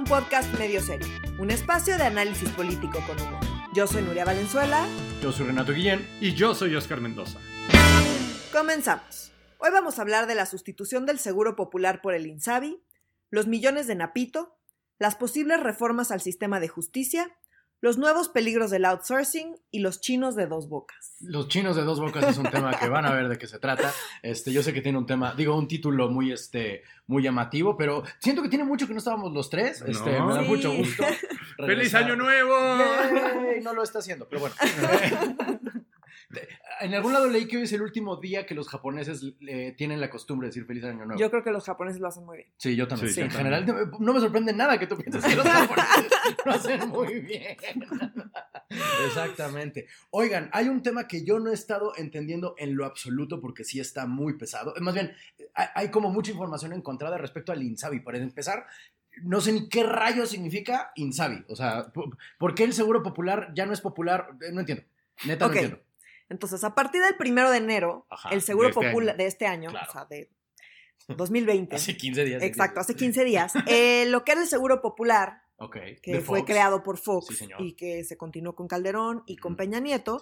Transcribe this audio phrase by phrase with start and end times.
[0.00, 1.06] un podcast medio serio,
[1.38, 3.40] un espacio de análisis político con humor.
[3.74, 4.86] Yo soy Nuria Valenzuela.
[5.22, 6.08] Yo soy Renato Guillén.
[6.22, 7.38] Y yo soy Oscar Mendoza.
[8.50, 9.30] Comenzamos.
[9.58, 12.82] Hoy vamos a hablar de la sustitución del Seguro Popular por el INSABI,
[13.28, 14.56] los millones de Napito,
[14.98, 17.36] las posibles reformas al sistema de justicia
[17.80, 21.16] los nuevos peligros del outsourcing y los chinos de dos bocas.
[21.20, 23.58] Los chinos de dos bocas es un tema que van a ver de qué se
[23.58, 23.92] trata.
[24.22, 28.02] Este, yo sé que tiene un tema, digo, un título muy, este, muy llamativo, pero
[28.18, 29.82] siento que tiene mucho que no estábamos los tres.
[29.86, 31.04] Este, Me da mucho gusto.
[31.56, 32.54] ¡Feliz Año Nuevo!
[33.62, 34.54] No lo está haciendo, pero bueno.
[36.80, 40.00] En algún lado leí que hoy es el último día que los japoneses eh, tienen
[40.00, 41.20] la costumbre de decir feliz año nuevo.
[41.20, 42.48] Yo creo que los japoneses lo hacen muy bien.
[42.56, 43.12] Sí, yo también.
[43.18, 46.12] en general, no me sorprende nada que tú pienses que los japoneses
[46.44, 47.56] lo hacen muy bien.
[49.06, 49.88] Exactamente.
[50.10, 53.80] Oigan, hay un tema que yo no he estado entendiendo en lo absoluto porque sí
[53.80, 54.72] está muy pesado.
[54.80, 55.12] Más bien,
[55.54, 58.00] hay como mucha información encontrada respecto al INSABI.
[58.00, 58.66] Para empezar,
[59.22, 61.46] no sé ni qué rayo significa INSABI.
[61.48, 61.92] O sea,
[62.38, 64.28] ¿por qué el seguro popular ya no es popular?
[64.52, 64.84] No entiendo.
[65.26, 65.80] Neta, no entiendo.
[66.30, 69.92] Entonces, a partir del primero de enero, el Seguro este Popular de este año, o
[69.92, 70.30] sea, de
[71.08, 71.76] 2020.
[71.76, 72.42] hace 15 días.
[72.42, 73.52] Exacto, hace 15 días.
[73.66, 75.42] Eh, lo que era el Seguro Popular,
[76.02, 80.20] que fue creado por Fox y que se continuó con Calderón y con Peña Nieto,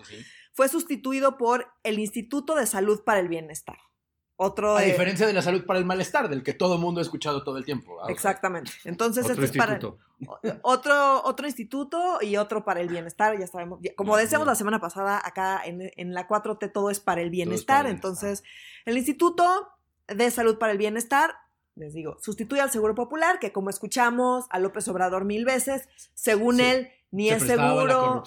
[0.53, 3.79] fue sustituido por el Instituto de Salud para el Bienestar.
[4.41, 7.03] Otro a diferencia de la salud para el malestar, del que todo el mundo ha
[7.03, 7.99] escuchado todo el tiempo.
[8.01, 8.71] Ah, Exactamente.
[8.85, 9.81] Entonces, este es para
[10.63, 13.81] otro, otro instituto y otro para el bienestar, ya sabemos.
[13.97, 17.87] Como decíamos la semana pasada, acá en, en la 4T todo es para el bienestar.
[17.87, 18.45] entonces,
[18.85, 19.73] el Instituto
[20.07, 21.35] de Salud para el Bienestar,
[21.75, 26.61] les digo, sustituye al Seguro Popular, que como escuchamos a López Obrador mil veces, según
[26.61, 28.23] él, ni es seguro.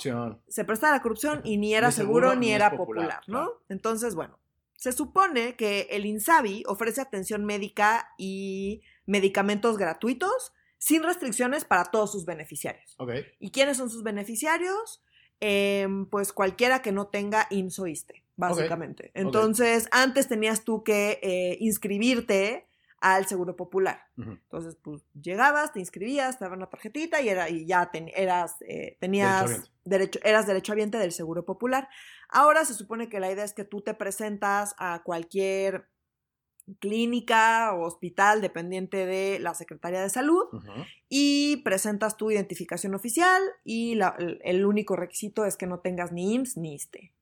[0.47, 3.51] Se prestaba a la corrupción y ni era seguro, ni, era popular, ¿no?
[3.69, 4.37] Entonces, bueno,
[4.81, 12.11] se supone que el INSABI ofrece atención médica y medicamentos gratuitos sin restricciones para todos
[12.11, 12.97] sus beneficiarios.
[13.39, 15.03] ¿Y quiénes son sus beneficiarios?
[15.39, 19.11] Em, pues cualquiera que no tenga IMSS básicamente.
[19.13, 22.65] Entonces, antes tenías tú que eh, inscribirte
[23.01, 24.05] al Seguro Popular.
[24.17, 28.97] Entonces, pues llegabas, te inscribías, te daban una tarjetita y, era, y ya eras, eh,
[28.99, 31.87] tenías derecho, eras derechohabiente del Seguro Popular.
[32.31, 35.89] Ahora se supone que la idea es que tú te presentas a cualquier
[36.79, 40.45] clínica o hospital dependiente de la Secretaría de Salud
[41.09, 43.99] y presentas tu identificación oficial y
[44.43, 47.13] el, único requisito es que no tengas ni IMSS ni ISTE.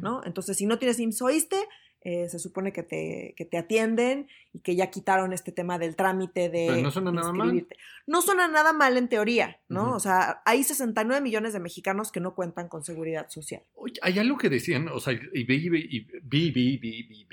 [0.00, 0.22] ¿no?
[0.24, 1.68] Entonces, si no tienes IMSS o ISTE,
[2.08, 5.96] eh, se supone que te, que te atienden y que ya quitaron este tema del
[5.96, 6.66] trámite de.
[6.68, 7.66] Pero no suena nada mal.
[8.06, 9.92] No suena nada mal en teoría, ¿no?
[9.92, 13.64] O sea, hay 69 millones de mexicanos que no cuentan con seguridad social.
[13.74, 17.26] Oye, hay algo que decían, o sea, y vi, vi, vi, vi,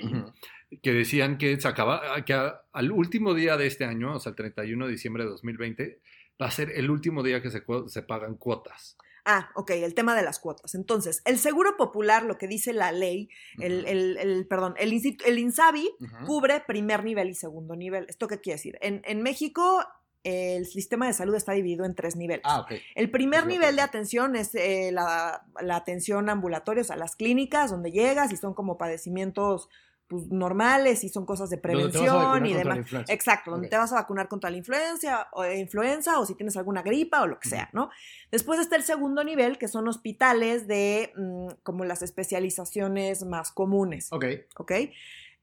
[0.82, 4.36] que decían que se acaba, que al último día de este año, o sea, el
[4.36, 6.00] 31 de diciembre de 2020,
[6.42, 8.98] va a ser el último día que se, se pagan cuotas.
[9.24, 10.74] Ah, ok, el tema de las cuotas.
[10.74, 14.92] Entonces, el seguro popular, lo que dice la ley, el, el, perdón, el,
[15.24, 15.90] el INSABI
[16.26, 18.04] cubre primer nivel y segundo nivel.
[18.08, 18.78] ¿Esto qué quiere decir?
[18.82, 19.82] En, en México,
[20.24, 22.42] el sistema de salud está dividido en tres niveles.
[22.44, 22.72] Ah, ok.
[22.94, 27.70] El primer nivel de atención es eh, la, la, atención ambulatoria, o sea, las clínicas
[27.70, 29.68] donde llegas y son como padecimientos
[30.08, 32.80] pues, normales y son cosas de prevención y demás.
[33.08, 36.56] Exacto, donde te vas a vacunar contra la influencia o eh, influenza o si tienes
[36.56, 37.90] alguna gripa o lo que sea, ¿no?
[38.30, 44.12] Después está el segundo nivel, que son hospitales de mm, como las especializaciones más comunes.
[44.12, 44.24] Ok.
[44.58, 44.72] Ok.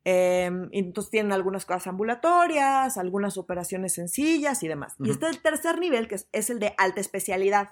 [0.03, 4.95] Em, entonces tienen algunas cosas ambulatorias, algunas operaciones sencillas y demás.
[4.99, 7.69] Y está el tercer nivel, que es, el de alta especialidad.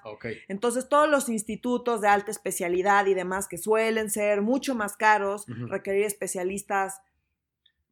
[0.47, 5.45] Entonces todos los institutos de alta especialidad y demás que suelen ser mucho más caros,
[5.47, 7.01] requerir especialistas.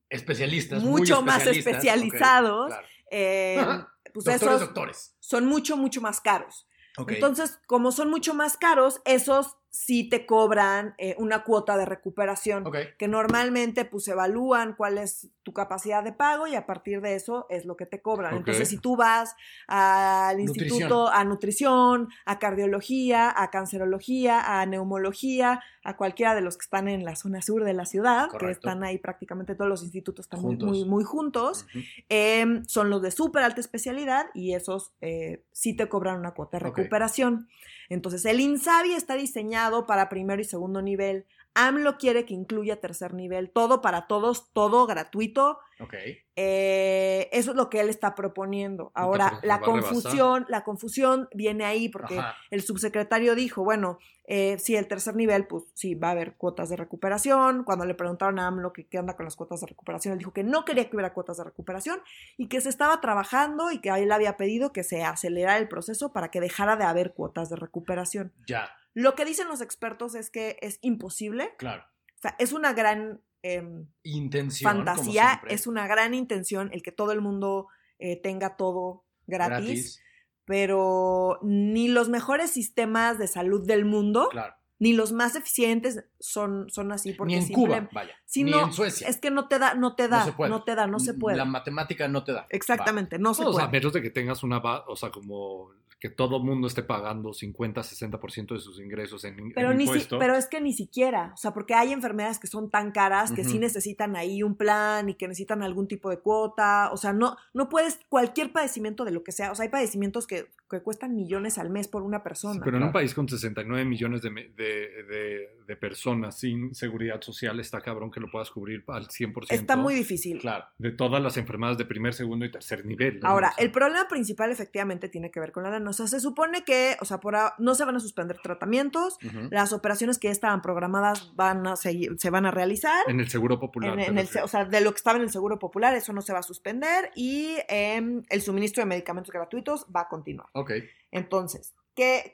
[0.10, 0.84] Especialistas.
[0.84, 2.74] Mucho más especializados.
[3.10, 5.16] Em, pues esos doctores.
[5.20, 6.68] son mucho, mucho más caros.
[7.08, 12.66] Entonces, como son mucho más caros, esos sí te cobran eh, una cuota de recuperación,
[12.98, 17.46] que normalmente pues evalúan cuál es tu capacidad de pago y a partir de eso
[17.50, 18.36] es lo que te cobran.
[18.36, 19.36] Entonces, si tú vas
[19.68, 26.64] al instituto a nutrición, a cardiología, a cancerología, a neumología, a cualquiera de los que
[26.64, 30.26] están en la zona sur de la ciudad, que están ahí prácticamente todos los institutos
[30.26, 31.66] están muy, muy, juntos,
[32.10, 36.58] em, son los de súper alta especialidad y esos eh, sí te cobran una cuota
[36.58, 37.48] de recuperación.
[37.88, 41.26] Entonces, el INSABI está diseñado para primero y segundo nivel
[41.58, 45.60] AMLO quiere que incluya tercer nivel, todo para todos, todo gratuito.
[45.80, 45.96] Ok.
[46.36, 48.92] Eh, eso es lo que él está proponiendo.
[48.94, 52.22] Ahora, la confusión, la confusión viene ahí porque
[52.52, 53.98] el subsecretario dijo, bueno,
[54.30, 57.64] eh, si el tercer nivel, pues sí, va a haber cuotas de recuperación.
[57.64, 60.34] Cuando le preguntaron a AMLO que qué onda con las cuotas de recuperación, él dijo
[60.34, 62.02] que no quería que hubiera cuotas de recuperación
[62.38, 66.14] y que se estaba trabajando y que él había pedido que se acelerara el proceso
[66.14, 68.32] para que dejara de haber cuotas de recuperación.
[68.46, 68.70] Ya.
[68.98, 71.54] Lo que dicen los expertos es que es imposible.
[71.60, 71.84] Claro.
[71.84, 74.74] O sea, es una gran em, intención.
[74.74, 77.68] Fantasía, es una gran intención el que todo el mundo
[78.00, 80.02] eh, tenga todo gratis,
[80.46, 84.32] pero ni los mejores sistemas de salud del mundo,
[84.80, 87.14] ni los más eficientes son, son así.
[87.14, 88.16] Porque ni en Cuba, vaya.
[88.36, 89.08] ni en Suecia.
[89.08, 91.38] Es que no te da, no te da, no, te da, no se puede.
[91.38, 92.48] La matemática no te da.
[92.50, 93.58] Exactamente, no se puede.
[93.58, 96.84] O sea, a menos de que tengas una, o sea, como que todo mundo esté
[96.84, 99.88] pagando 50, 60% de sus ingresos en, pero ni
[100.20, 103.44] pero es que ni siquiera, o sea, porque hay enfermedades que son tan caras que
[103.44, 107.36] sí necesitan ahí un plan y que necesitan algún tipo de cuota, o sea, no,
[107.54, 111.16] no puedes, cualquier padecimiento de lo que sea, o sea, hay padecimientos que, que cuestan
[111.16, 112.62] millones al mes por una persona.
[112.64, 117.82] pero en un país con 69 millones de, de, de, personas sin seguridad social, está
[117.82, 119.48] cabrón que lo puedas cubrir al 100%.
[119.50, 120.40] Está muy difícil.
[120.40, 120.66] Claro.
[120.78, 123.20] De todas las enfermedades de primer, segundo y tercer nivel.
[123.24, 126.98] Ahora, el problema principal efectivamente tiene que ver con la o sea, se supone que,
[127.02, 129.18] o sea, por no se van a suspender tratamientos,
[129.50, 133.06] las operaciones que ya estaban programadas van a seguir, se van a realizar.
[133.08, 134.00] En el Seguro Popular.
[134.00, 136.34] En, el, o sea, de lo que estaba en el Seguro Popular, eso no se
[136.34, 140.48] va a suspender y em, el suministro de medicamentos gratuitos va a continuar.
[140.54, 140.72] Ok.
[141.12, 141.74] Entonces,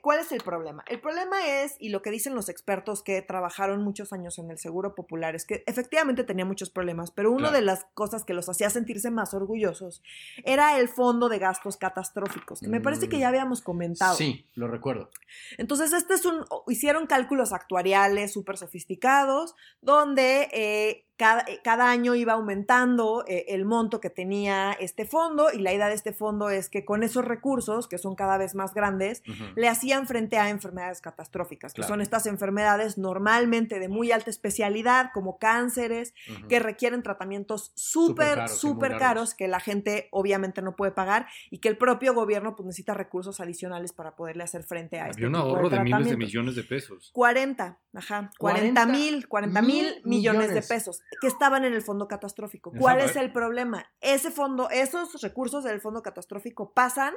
[0.02, 0.84] ¿Cuál es el problema?
[0.86, 4.58] El problema es, y lo que dicen los expertos que trabajaron muchos años en el
[4.58, 8.48] Seguro Popular, es que efectivamente tenía muchos problemas, pero una de las cosas que los
[8.48, 10.02] hacía sentirse más orgullosos
[10.44, 13.28] era el fondo de gastos catastróficos, que me parece que ya mm.
[13.28, 14.16] habíamos comentado.
[14.16, 15.10] Sí, lo recuerdo.
[15.56, 22.32] Entonces, este es un, hicieron cálculos actuariales súper sofisticados, donde eh, eh, cada, año iba
[22.32, 26.68] aumentando eh, el monto que tenía este fondo y la idea de este fondo es
[26.68, 29.22] que con esos recursos, que son cada vez más grandes,
[29.54, 35.10] le hacían frente a enfermedades catastróficas, que son estas enfermedades normalmente de muy alta especialidad,
[35.14, 36.14] como cánceres,
[36.48, 41.68] que requieren tratamientos súper, súper caros, que la gente obviamente no puede pagar y que
[41.68, 45.70] el propio gobierno pues, necesita recursos adicionales para poderle hacer frente a Había un ahorro
[45.70, 47.10] de, miles de millones de pesos.
[47.12, 52.72] 40, ajá, 40 mil, 40 mil millones de pesos que estaban en el fondo catastrófico.
[52.78, 53.86] ¿Cuál es el problema?
[54.00, 57.14] Ese fondo, esos recursos del fondo catastrófico pasan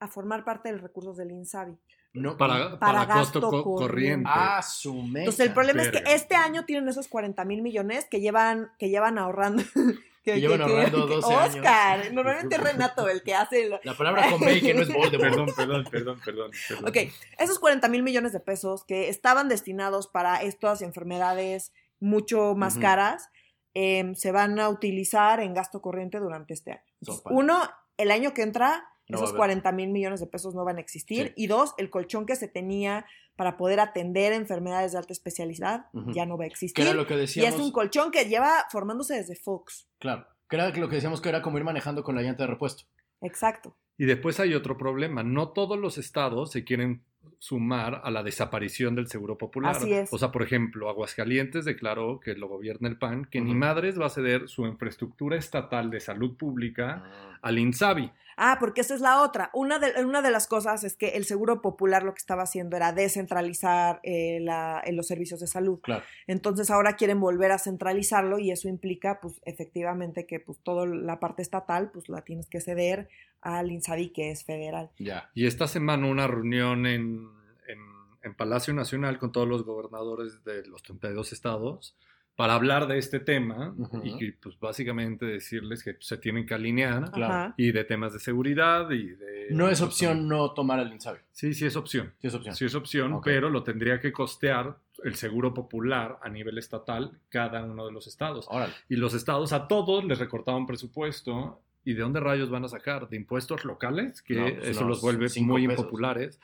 [0.00, 1.78] a formar parte de los recursos del INSABI.
[2.14, 4.28] No, para, para, gasto corriente.
[4.32, 8.20] Ah, su Entonces el problema es que este año tienen esos 40 mil millones que
[8.20, 9.62] llevan, que llevan ahorrando.
[10.24, 11.54] que, llevan ahorrando 12 años.
[11.56, 13.68] Oscar, normalmente es Renato el que hace...
[13.84, 15.20] La palabra con B que no es Voldemort.
[15.20, 16.50] perdón, perdón, perdón, perdón.
[16.86, 16.96] Ok,
[17.38, 23.28] esos 40 mil millones de pesos que estaban destinados para estas enfermedades mucho más caras,
[23.74, 26.82] em, se van a utilizar en gasto corriente durante este año.
[27.30, 27.60] uno,
[27.96, 31.32] el año que entra, esos 40 mil millones de pesos no van a existir.
[31.36, 33.06] Y dos, el colchón que se tenía
[33.36, 36.84] para poder atender enfermedades de alta especialidad ya no va a existir.
[36.84, 37.52] era lo que decíamos.
[37.52, 39.88] Y es un colchón que lleva formándose desde Fox.
[39.98, 42.48] Claro, que era lo que decíamos que era como ir manejando con la llanta de
[42.48, 42.84] repuesto.
[43.20, 43.76] Exacto.
[43.96, 45.22] Y después hay otro problema.
[45.22, 47.04] No todos los estados se quieren
[47.38, 49.76] sumar a la desaparición del seguro popular.
[49.76, 50.12] Así es.
[50.12, 54.06] O sea, por ejemplo, Aguascalientes declaró que lo gobierna el PAN, que ni madres va
[54.06, 57.38] a ceder su infraestructura estatal de salud pública ah.
[57.42, 58.10] al INSABI.
[58.40, 59.50] Ah, porque esa es la otra.
[59.52, 62.76] Una de, una de las cosas es que el Seguro Popular lo que estaba haciendo
[62.76, 65.80] era descentralizar eh, la, eh, los servicios de salud.
[65.82, 66.04] Claro.
[66.28, 71.18] Entonces ahora quieren volver a centralizarlo y eso implica, pues, efectivamente que pues toda la
[71.18, 73.08] parte estatal, pues la tienes que ceder
[73.40, 74.90] al INSABI, que es federal.
[74.98, 75.30] Ya.
[75.34, 77.28] Y esta semana una reunión en,
[77.68, 77.78] en,
[78.22, 81.96] en Palacio Nacional con todos los gobernadores de los 32 estados
[82.38, 87.10] para hablar de este tema y pues básicamente decirles que se tienen que alinear
[87.56, 89.48] y de temas de seguridad y de...
[89.50, 91.18] No es opción no tomar el INSABI.
[91.32, 92.12] Sí, sí es opción.
[92.20, 92.54] Sí es opción.
[92.54, 97.64] Sí es opción, pero lo tendría que costear el seguro popular a nivel estatal cada
[97.64, 98.46] uno de los estados.
[98.88, 103.08] Y los estados a todos les recortaban presupuesto ¿Y de dónde rayos van a sacar?
[103.08, 104.20] ¿De impuestos locales?
[104.20, 106.38] Que pues eso los vuelve muy impopulares.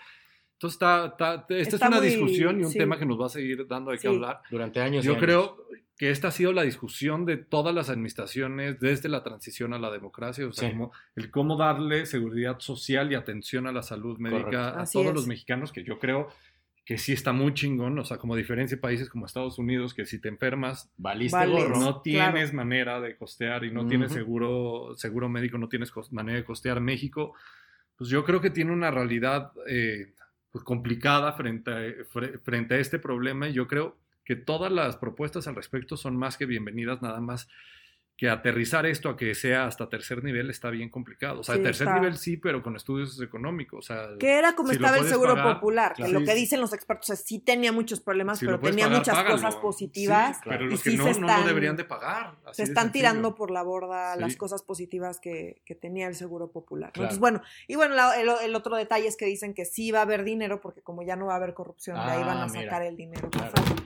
[0.55, 3.91] Entonces, está, esta es una discusión y un tema que nos va a seguir dando
[3.91, 4.41] de qué hablar.
[4.51, 5.05] Durante años.
[5.05, 9.75] Yo creo que esta ha sido la discusión de todas las administraciones desde la transición
[9.75, 10.73] a la democracia, o sea,
[11.15, 15.71] el cómo darle seguridad social y atención a la salud médica a todos los mexicanos,
[15.71, 16.29] que yo creo
[16.85, 20.05] que sí está muy chingón, o sea, como diferencia de países como Estados Unidos, que
[20.05, 25.59] si te enfermas, Valiste no tienes manera de costear y no tienes seguro, seguro médico,
[25.59, 27.35] no tienes manera de costear México,
[27.97, 30.13] pues yo creo que tiene una realidad eh,
[30.55, 32.05] pues complicada frente
[32.45, 33.49] frente a este problema.
[33.49, 37.49] Y yo creo que todas las propuestas al respecto son más que bienvenidas, nada más
[38.17, 41.41] que aterrizar esto a que sea hasta tercer nivel está bien complicado.
[41.41, 43.79] O sea, tercer nivel sí, pero con estudios económicos.
[43.79, 47.11] O sea, que era como estaba el seguro popular, que lo que dicen los expertos
[47.11, 50.41] es sí tenía muchos problemas, pero tenía muchas cosas positivas.
[50.45, 52.37] pero los que no, no lo deberían de pagar.
[52.53, 56.93] se están tirando por la borda las cosas positivas que, que, tenía el seguro popular.
[56.95, 60.23] Entonces, bueno, y bueno, el, otro detalle es que dicen que sí va a haber
[60.23, 62.83] dinero, porque como ya no va a haber corrupción, de ahí van a ah, sacar
[62.83, 63.29] el dinero.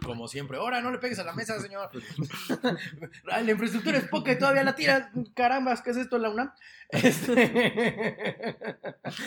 [0.05, 0.59] Como siempre.
[0.59, 1.91] Ahora no le pegues a la mesa, señor.
[3.25, 5.11] la infraestructura es que todavía la tira.
[5.35, 6.53] Carambas, ¿qué es esto, la UNAM?
[6.91, 8.57] Este,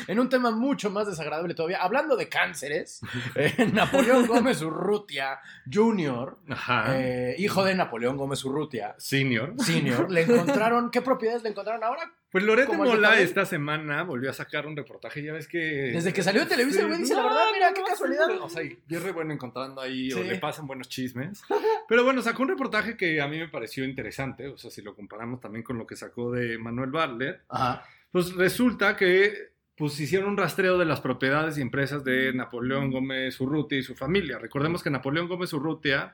[0.07, 3.01] en un tema mucho más desagradable todavía, hablando de cánceres,
[3.35, 5.39] eh, Napoleón Gómez Urrutia
[5.71, 6.37] Jr.,
[6.89, 9.53] eh, hijo de Napoleón Gómez Urrutia Senior.
[9.59, 12.11] Senior, le encontraron, ¿qué propiedades le encontraron ahora?
[12.31, 15.91] Pues Loreto Mola esta semana volvió a sacar un reportaje, ya ves que...
[15.93, 18.29] Desde que salió de Televisa, el dice la verdad, mira, qué casualidad.
[18.41, 21.41] O sea, yo re bueno encontrando ahí, o le pasan buenos chismes.
[21.89, 24.95] Pero bueno, sacó un reportaje que a mí me pareció interesante, o sea, si lo
[24.95, 27.41] comparamos también con lo que sacó de Manuel Barlet,
[28.11, 33.41] pues resulta que pues hicieron un rastreo de las propiedades y empresas de Napoleón Gómez
[33.41, 34.37] Urrutia y su familia.
[34.37, 36.13] Recordemos que Napoleón Gómez Urrutia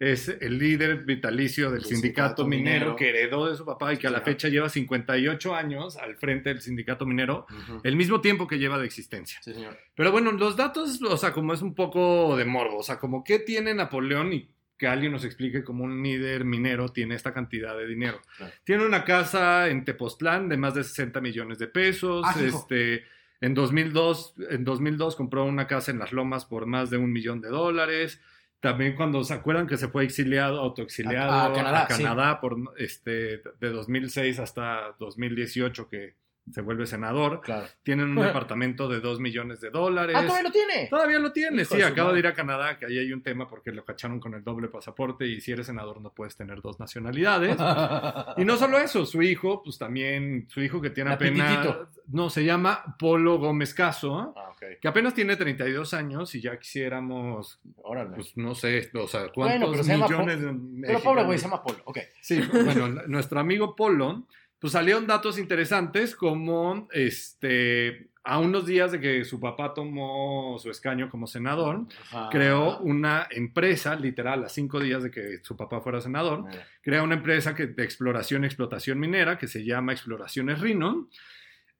[0.00, 4.10] es el líder vitalicio del sindicato, minero, que heredó de su papá y que a
[4.10, 7.46] la fecha lleva 58 años al frente del sindicato minero,
[7.82, 9.40] el mismo tiempo que lleva de existencia.
[9.42, 9.76] Sí, señor.
[9.96, 13.24] Pero bueno, los datos, o sea, como es un poco de morbo, o sea, como
[13.24, 17.76] qué tiene Napoleón y que alguien nos explique cómo un líder minero tiene esta cantidad
[17.76, 18.20] de dinero.
[18.62, 23.04] Tiene una casa en Tepoztlán de más de 60 millones de pesos, ah, este...
[23.40, 27.40] En 2002, en 2002 compró una casa en Las Lomas por más de un millón
[27.40, 28.20] de dólares.
[28.60, 34.40] También cuando se acuerdan que se fue exiliado, autoexiliado a, Canadá, por este de 2006
[34.40, 36.16] hasta 2018 que
[36.52, 37.40] se vuelve senador.
[37.82, 40.16] Tienen un departamento de 2 millones de dólares.
[40.18, 40.86] Ah, todavía lo tiene.
[40.88, 41.82] Todavía lo tiene, sí.
[41.82, 44.42] Acaba de ir a Canadá, que ahí hay un tema porque lo cacharon con el
[44.42, 47.56] doble pasaporte y si eres senador no puedes tener dos nacionalidades.
[48.36, 51.76] y no solo eso, su hijo, pues también, su hijo que tiene apenas...
[52.06, 54.47] No, se llama Polo Gómez Caso, ah,
[54.80, 58.14] que apenas tiene 32 años y ya quisiéramos, Órale.
[58.14, 60.54] pues no sé, o sea, cuántos millones de...
[60.86, 61.98] Pero pobre güey, se llama Polo, ok.
[62.20, 64.26] Sí, bueno, nuestro amigo Polo
[64.58, 70.70] pues salieron datos interesantes como este a unos días de que su papá tomó su
[70.70, 71.86] escaño como senador,
[72.30, 76.44] creó una empresa, literal, a cinco días de que su papá fuera senador,
[76.82, 81.08] creó una empresa que, de exploración y explotación minera que se llama Exploraciones Rino,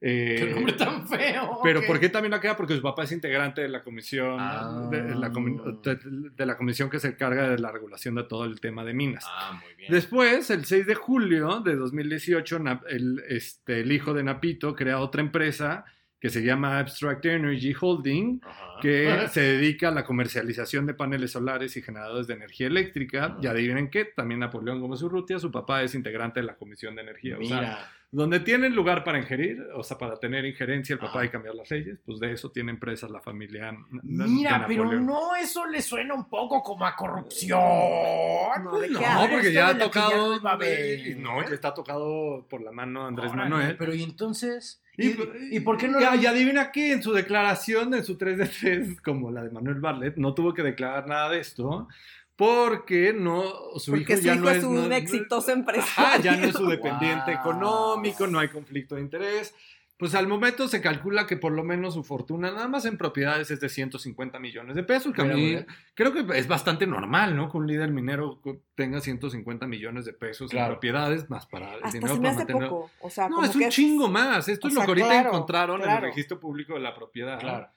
[0.01, 1.59] eh, ¡Qué nombre tan feo!
[1.63, 2.57] Pero ¿por qué también acá?
[2.57, 4.39] Porque su papá es integrante de la comisión,
[4.91, 8.85] de, la de, la comisión que se encarga de la regulación de todo el tema
[8.85, 9.25] de minas.
[9.27, 9.91] Ah, muy bien.
[9.91, 15.21] Después, el 6 de julio de 2018, el, este, el hijo de Napito crea otra
[15.21, 15.85] empresa
[16.21, 18.41] que se llama Abstract Energy Holding,
[18.81, 23.37] que se dedica a la comercialización de paneles solares y generadores de energía eléctrica.
[23.43, 27.03] Y adivinen qué, también Napoleón Gómez Urrutia, su papá es integrante de la Comisión de
[27.03, 27.37] Energía.
[27.37, 31.55] Mira donde tienen lugar para ingerir, o sea, para tener injerencia el papá y cambiar
[31.55, 33.77] las leyes, pues de eso tiene empresas la familia.
[34.03, 37.59] Mira, pero no, eso le suena un poco como a corrupción.
[38.63, 40.41] No, porque ya ha tocado.
[40.41, 43.77] no, ya está tocado por la mano Andrés Manuel.
[43.77, 44.83] Pero y entonces.
[44.97, 46.01] ¿Y, por qué no?
[46.01, 49.51] Ya, ya adivina que en su declaración, en su 3 de 3, como la de
[49.51, 51.87] Manuel Barlet, no tuvo que declarar nada de esto
[52.39, 53.43] porque no
[53.81, 55.91] su hijo ya no es, un exitoso empresario.
[55.97, 59.53] Ah, ya no es su dependiente económico, no hay conflicto de interés.
[59.97, 63.51] Pues al momento se calcula que por lo menos su fortuna nada más en propiedades
[63.51, 65.59] es de 150 millones de pesos, que a mí
[65.95, 67.51] creo que es bastante normal, ¿no?
[67.51, 68.41] Que un líder minero
[68.77, 72.69] tenga 150 millones de pesos en propiedades más para el dinero para mantener.
[72.69, 72.91] Poco.
[73.01, 74.49] O sea, no, es un chingo más.
[74.49, 77.41] Esto es lo que ahorita encontraron en el registro público de la propiedad.
[77.41, 77.69] Claro.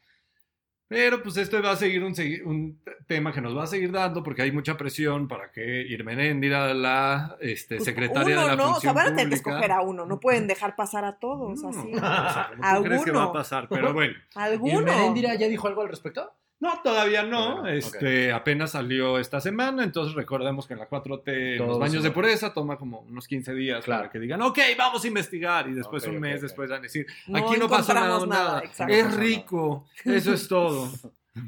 [0.92, 4.24] Pero pues esto va a seguir un, un, tema que nos va a seguir dando
[4.24, 8.78] porque hay mucha presión para que Irmenéndira, la este, pues, secretaria de la no, Función
[8.78, 11.64] o sea, van a tener que escoger a uno, no pueden dejar pasar a todos
[11.64, 11.94] así.
[11.94, 13.70] ¿Cómo crees que va a pasar?
[13.70, 14.16] Pero bueno.
[14.36, 14.82] ¿Alguno?
[14.82, 16.30] ¿Irmenéndira ya dijo algo al respecto?
[16.62, 17.68] No, todavía no.
[17.68, 22.54] este, apenas salió esta semana, entonces recordemos que en la 4T los baños de pureza
[22.54, 26.20] toma como unos 15 días para que digan, ok, vamos a investigar y después un
[26.20, 28.64] mes después van a decir, aquí no pasa nada, nada.
[28.88, 30.92] es rico, eso es todo.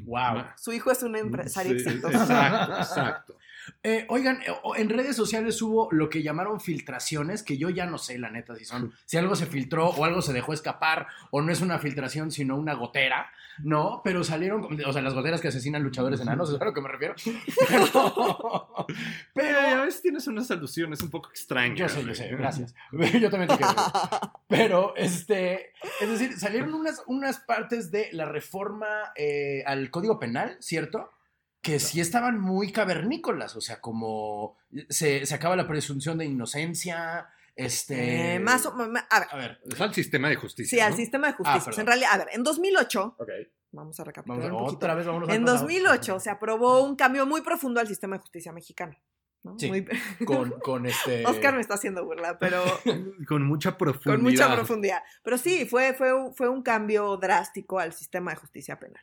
[0.04, 0.46] wow.
[0.56, 2.08] Su hijo es un empresario exitoso.
[2.08, 3.34] Exacto, exacto.
[3.82, 7.98] Eh, oigan, eh, en redes sociales hubo lo que llamaron filtraciones, que yo ya no
[7.98, 11.42] sé, la neta, si son, si algo se filtró o algo se dejó escapar, o
[11.42, 13.30] no es una filtración, sino una gotera,
[13.62, 14.00] ¿no?
[14.04, 16.88] Pero salieron, o sea, las goteras que asesinan luchadores enanos, ¿es a lo que me
[16.88, 17.14] refiero?
[19.34, 21.78] Pero, a veces tienes unas alusiones un poco extrañas.
[21.78, 22.74] Yo sé, yo sé, gracias.
[23.20, 23.74] yo también te quiero.
[24.48, 30.56] Pero, este, es decir, salieron unas, unas partes de la reforma eh, al Código Penal,
[30.60, 31.10] ¿cierto?
[31.64, 34.56] Que sí estaban muy cavernícolas, o sea, como
[34.88, 38.34] se, se acaba la presunción de inocencia, este...
[38.34, 39.28] Eh, más o, a ver.
[39.30, 40.76] A ver, es al sistema de justicia.
[40.76, 41.72] Sí, al sistema de justicia.
[41.76, 43.48] Ah, en realidad, a ver, en 2008, Okay.
[43.72, 44.76] vamos a recapitular Vamos, un poquito.
[44.76, 48.52] otra vez vamos En 2008 se aprobó un cambio muy profundo al sistema de justicia
[48.52, 48.96] mexicano.
[49.42, 49.58] ¿no?
[49.58, 49.68] Sí.
[49.68, 49.84] Muy-
[50.26, 51.24] Con, con este...
[51.26, 52.62] Oscar me está haciendo burla, pero
[53.28, 54.14] Con mucha profundidad.
[54.14, 55.02] con mucha profundidad.
[55.22, 59.02] Pero sí, fue, fue, un- fue un cambio drástico al sistema de justicia penal.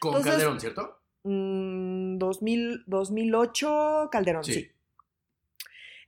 [0.00, 1.02] Con Entonces- Calderón, ¿cierto?
[1.26, 4.52] Mm, 2000, 2008, Calderón, sí.
[4.54, 4.70] Sí.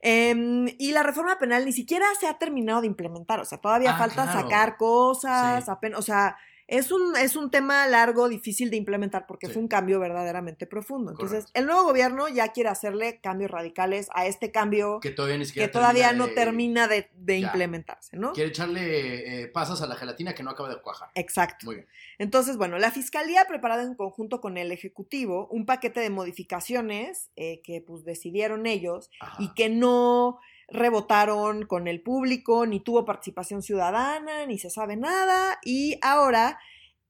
[0.01, 3.91] Em, y la reforma penal ni siquiera se ha terminado de implementar, o sea, todavía
[3.95, 4.41] Ah, falta claro.
[4.41, 5.71] sacar cosas, Sí.
[5.71, 6.37] apenas, o sea,
[6.71, 9.53] es un, es un tema largo, difícil de implementar porque Sí.
[9.53, 11.11] fue un cambio verdaderamente profundo.
[11.11, 11.59] Entonces, Correcto.
[11.59, 15.47] el nuevo gobierno ya quiere hacerle cambios radicales a este cambio Que todavía ni que
[15.47, 18.33] siquiera todavía termina no de- termina de, implementarse, ¿no?
[18.33, 21.09] Quiere echarle eh, pasas a la gelatina que no acaba de cuajar.
[21.15, 21.65] Exacto.
[21.65, 21.87] Muy bien.
[22.19, 27.31] Entonces, bueno, la Fiscalía ha preparado en conjunto con el Ejecutivo un paquete de modificaciones
[27.35, 29.41] eh, que pues decidieron ellos Ajá.
[29.41, 30.39] y que no
[30.71, 35.59] rebotaron con el público, ni tuvo participación ciudadana, ni se sabe nada.
[35.63, 36.59] Y ahora,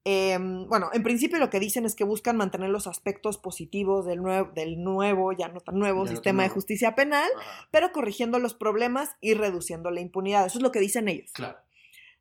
[0.03, 4.21] em, bueno, en principio lo que dicen es que buscan mantener los aspectos positivos del,
[4.21, 7.67] nuevo del nuevo, ya no tan nuevo, Ya no tan sistema de justicia penal, Ajá.
[7.71, 10.45] pero corrigiendo los problemas y reduciendo la impunidad.
[10.45, 11.31] Eso es lo que dicen ellos.
[11.33, 11.57] Claro.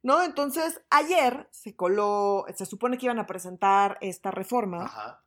[0.02, 0.22] ¿No?
[0.22, 5.22] Entonces, ayer se coló, se supone que iban a presentar esta reforma, Ajá.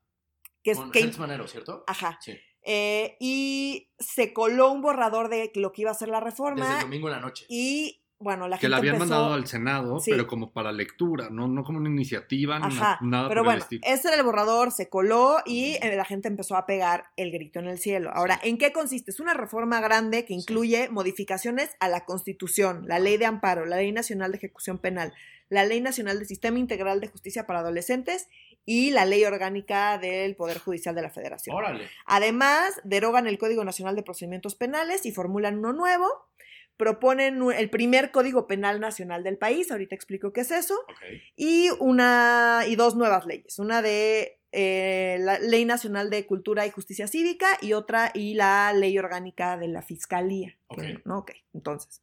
[0.63, 1.83] que es Con que, Hertz Manero, ¿cierto?
[1.87, 2.37] ajá, Sí.
[2.63, 6.75] Eh, y se coló un borrador de lo que iba a ser la reforma Desde
[6.79, 7.45] el domingo en la noche.
[7.49, 10.11] y bueno, la Que gente la habían empezó- mandado al Senado, Sí.
[10.11, 13.45] pero como para lectura, no, no como una iniciativa, ni Ajá, na- nada pero por
[13.53, 13.81] el bueno, estilo.
[13.83, 17.57] ese era el borrador, se coló y eh, la gente empezó a pegar el grito
[17.57, 18.11] en el cielo.
[18.13, 19.09] Ahora, ¿en qué consiste?
[19.09, 20.39] Es una reforma grande que Sí.
[20.39, 25.13] incluye modificaciones a la Constitución, la Ley de Amparo, la Ley Nacional de Ejecución Penal,
[25.49, 28.27] la Ley Nacional del Sistema Integral de Justicia para Adolescentes
[28.65, 31.55] y la Ley Orgánica del Poder Judicial de la Federación.
[31.55, 31.87] Órale.
[32.05, 36.07] Además, derogan el Código Nacional de Procedimientos Penales y formulan uno nuevo.
[36.77, 40.79] Proponen el primer Código Penal Nacional del país, ahorita explico qué es eso,
[41.35, 46.71] y una y dos nuevas leyes, una de eh, la Ley Nacional de Cultura y
[46.71, 50.57] Justicia Cívica y otra y la Ley Orgánica de la Fiscalía.
[51.05, 52.01] Ok, entonces.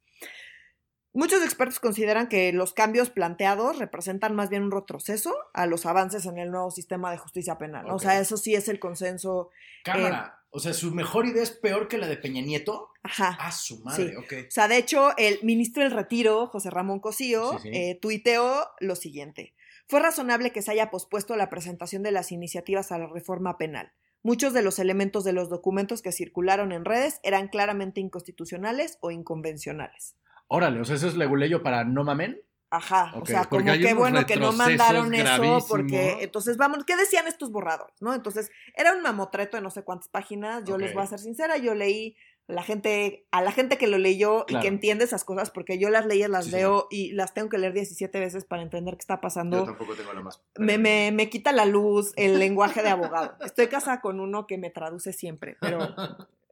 [1.11, 6.25] Muchos expertos consideran que los cambios planteados representan más bien un retroceso a los avances
[6.25, 7.87] en el nuevo sistema de justicia penal.
[7.89, 9.49] O sea, eso sí es el consenso.
[9.83, 10.35] Cámara.
[10.51, 12.89] o sea, su mejor idea es peor que la de Peña Nieto.
[13.03, 13.37] Ajá.
[13.39, 14.15] A su madre, Sí.
[14.15, 14.47] ok.
[14.47, 17.69] O sea, de hecho, el ministro del Retiro, José Ramón Cosío, Sí, sí.
[17.73, 19.53] eh, tuiteó lo siguiente.
[19.87, 23.91] Fue razonable que se haya pospuesto la presentación de las iniciativas a la reforma penal.
[24.21, 29.09] Muchos de los elementos de los documentos que circularon en redes eran claramente inconstitucionales o
[29.11, 30.15] inconvencionales.
[30.49, 32.41] Órale, o sea, eso es leguleyo para no mamen.
[32.71, 35.65] Ajá, o Ok, sea, como qué bueno que no mandaron eso, gravísimos.
[35.67, 37.95] porque entonces vamos, ¿qué decían estos borradores?
[37.99, 38.13] ¿No?
[38.13, 40.95] Entonces, era un mamotreto de no sé cuántas páginas, yo les Ok.
[40.95, 44.45] voy a ser sincera, yo leí la gente, a la gente que lo leyó y
[44.53, 44.61] Claro.
[44.61, 47.57] que entiende esas cosas, porque yo las leí, las Sí, leo y las tengo que
[47.59, 49.63] leer 17 veces para entender qué está Yo pasando.
[49.65, 50.41] tampoco tengo la más.
[50.57, 53.35] Me, me, me quita la luz el lenguaje de abogado.
[53.43, 55.95] Estoy casada con uno que me traduce siempre, pero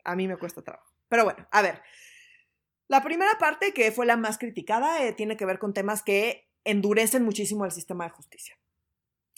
[0.04, 0.92] a mí me cuesta trabajo.
[1.10, 1.82] Pero bueno, a ver.
[2.88, 6.48] La primera parte, que fue la más criticada, eh, tiene que ver con temas que
[6.64, 8.58] endurecen muchísimo el sistema de justicia.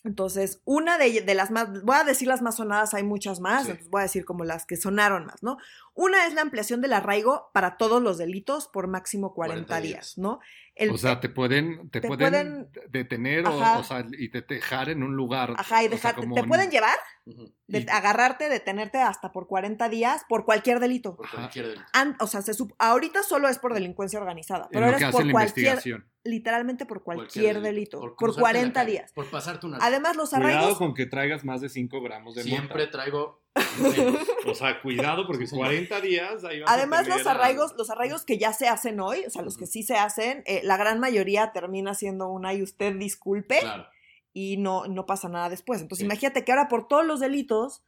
[0.05, 3.63] Entonces, una de, de las más, voy a decir las más sonadas, hay muchas más,
[3.65, 3.71] Sí.
[3.71, 5.57] entonces voy a decir como las que sonaron más, ¿no?
[6.01, 10.15] Una es la ampliación del arraigo para todos los delitos por máximo 40, 40 días,
[10.15, 10.17] días.
[10.17, 10.39] ¿no?
[10.73, 13.79] El- o sea, te pueden, te te pueden, pueden- detener o, Ajá.
[13.79, 15.53] o sea, y te dejar en un lugar.
[15.57, 17.53] Ajá, y o sea, dejar, te en- pueden llevar, Ujú.
[17.67, 21.17] de- y- agarrarte, detenerte hasta por 40 días por cualquier delito.
[21.17, 21.35] Por Ajá.
[21.37, 21.85] cualquier delito.
[22.21, 25.79] O sea, se sup- ahorita solo es por delincuencia organizada, pero ahora es por cualquier,
[26.23, 29.11] literalmente por cualquier, delito, por, la 40 calle, días.
[29.11, 29.79] Por pasarte una.
[29.81, 33.41] Además, los Cuidado arraigos, con que traigas más de 5 gramos de Siempre traigo.
[34.45, 35.67] O sea, cuidado porque Sí, señor.
[35.67, 39.23] 40 días ahí vas a además los arraigos, los arraigos que ya se hacen hoy,
[39.25, 42.63] o sea, los que sí se hacen, eh, la gran mayoría termina siendo una y
[42.63, 43.87] usted disculpe Claro.
[44.33, 45.81] y no, no pasa nada después.
[45.81, 46.05] Entonces, Sí.
[46.05, 47.83] imagínate que ahora por todos los delitos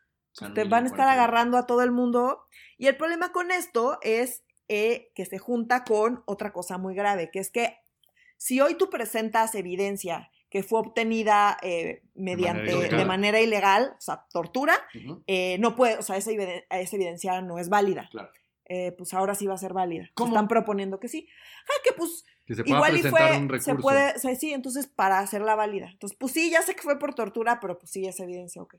[0.53, 1.11] te van a estar 1040.
[1.11, 2.45] agarrando a todo el mundo.
[2.77, 7.29] Y el problema con esto es eh, que se junta con otra cosa muy grave,
[7.31, 7.75] que es que
[8.37, 12.97] si hoy tú presentas evidencia que fue obtenida eh, mediante, ilegal.
[12.99, 14.75] de manera ilegal, o sea, tortura,
[15.25, 18.07] eh, no puede, o sea, esa, eviden- esa evidencia no es válida.
[18.11, 18.29] Claro.
[18.65, 20.09] Eh, pues ahora sí va a ser válida.
[20.13, 20.29] ¿Cómo?
[20.33, 21.27] Están proponiendo que sí.
[21.65, 24.53] Ah, que pues Que se pueda igual y fue, un se puede, o sea, sí,
[24.53, 25.89] entonces para hacerla válida.
[25.89, 28.75] Entonces, pues sí, ya sé que fue por tortura, pero pues sí, esa evidencia, ok.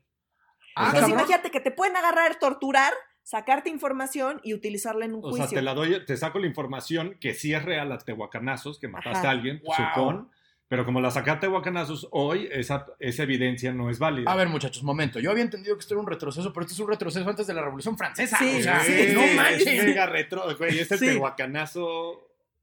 [0.75, 5.29] Ah, Entonces imagínate que te pueden agarrar, torturar, sacarte información y utilizarla en un O
[5.29, 5.47] juicio.
[5.47, 8.87] sea, te la doy, te saco la información que sí es real a tehuacanazos, que
[8.87, 9.27] mataste Ajá.
[9.27, 9.75] a alguien, Wow.
[9.75, 10.31] supón,
[10.67, 14.31] Pero como la sacaste guacanazos hoy, esa, esa evidencia no es válida.
[14.31, 15.19] A ver, muchachos, momento.
[15.19, 17.53] Yo había entendido que esto era un retroceso, pero esto es un retroceso antes de
[17.53, 18.37] la Revolución Francesa.
[18.37, 19.67] Sí, o sea, sí, no manches.
[19.67, 20.79] Es mega retro, güey.
[20.79, 21.21] Es el sí.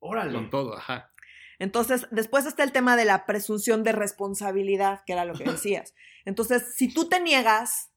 [0.00, 0.32] Órale.
[0.32, 1.12] con todo, ajá.
[1.58, 5.94] Entonces, después está el tema de la presunción de responsabilidad, que era lo que decías.
[6.24, 7.90] Entonces, si tú te niegas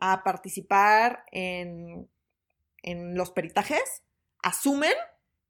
[0.00, 2.08] a participar en,
[2.82, 4.02] en los peritajes,
[4.42, 4.94] asumen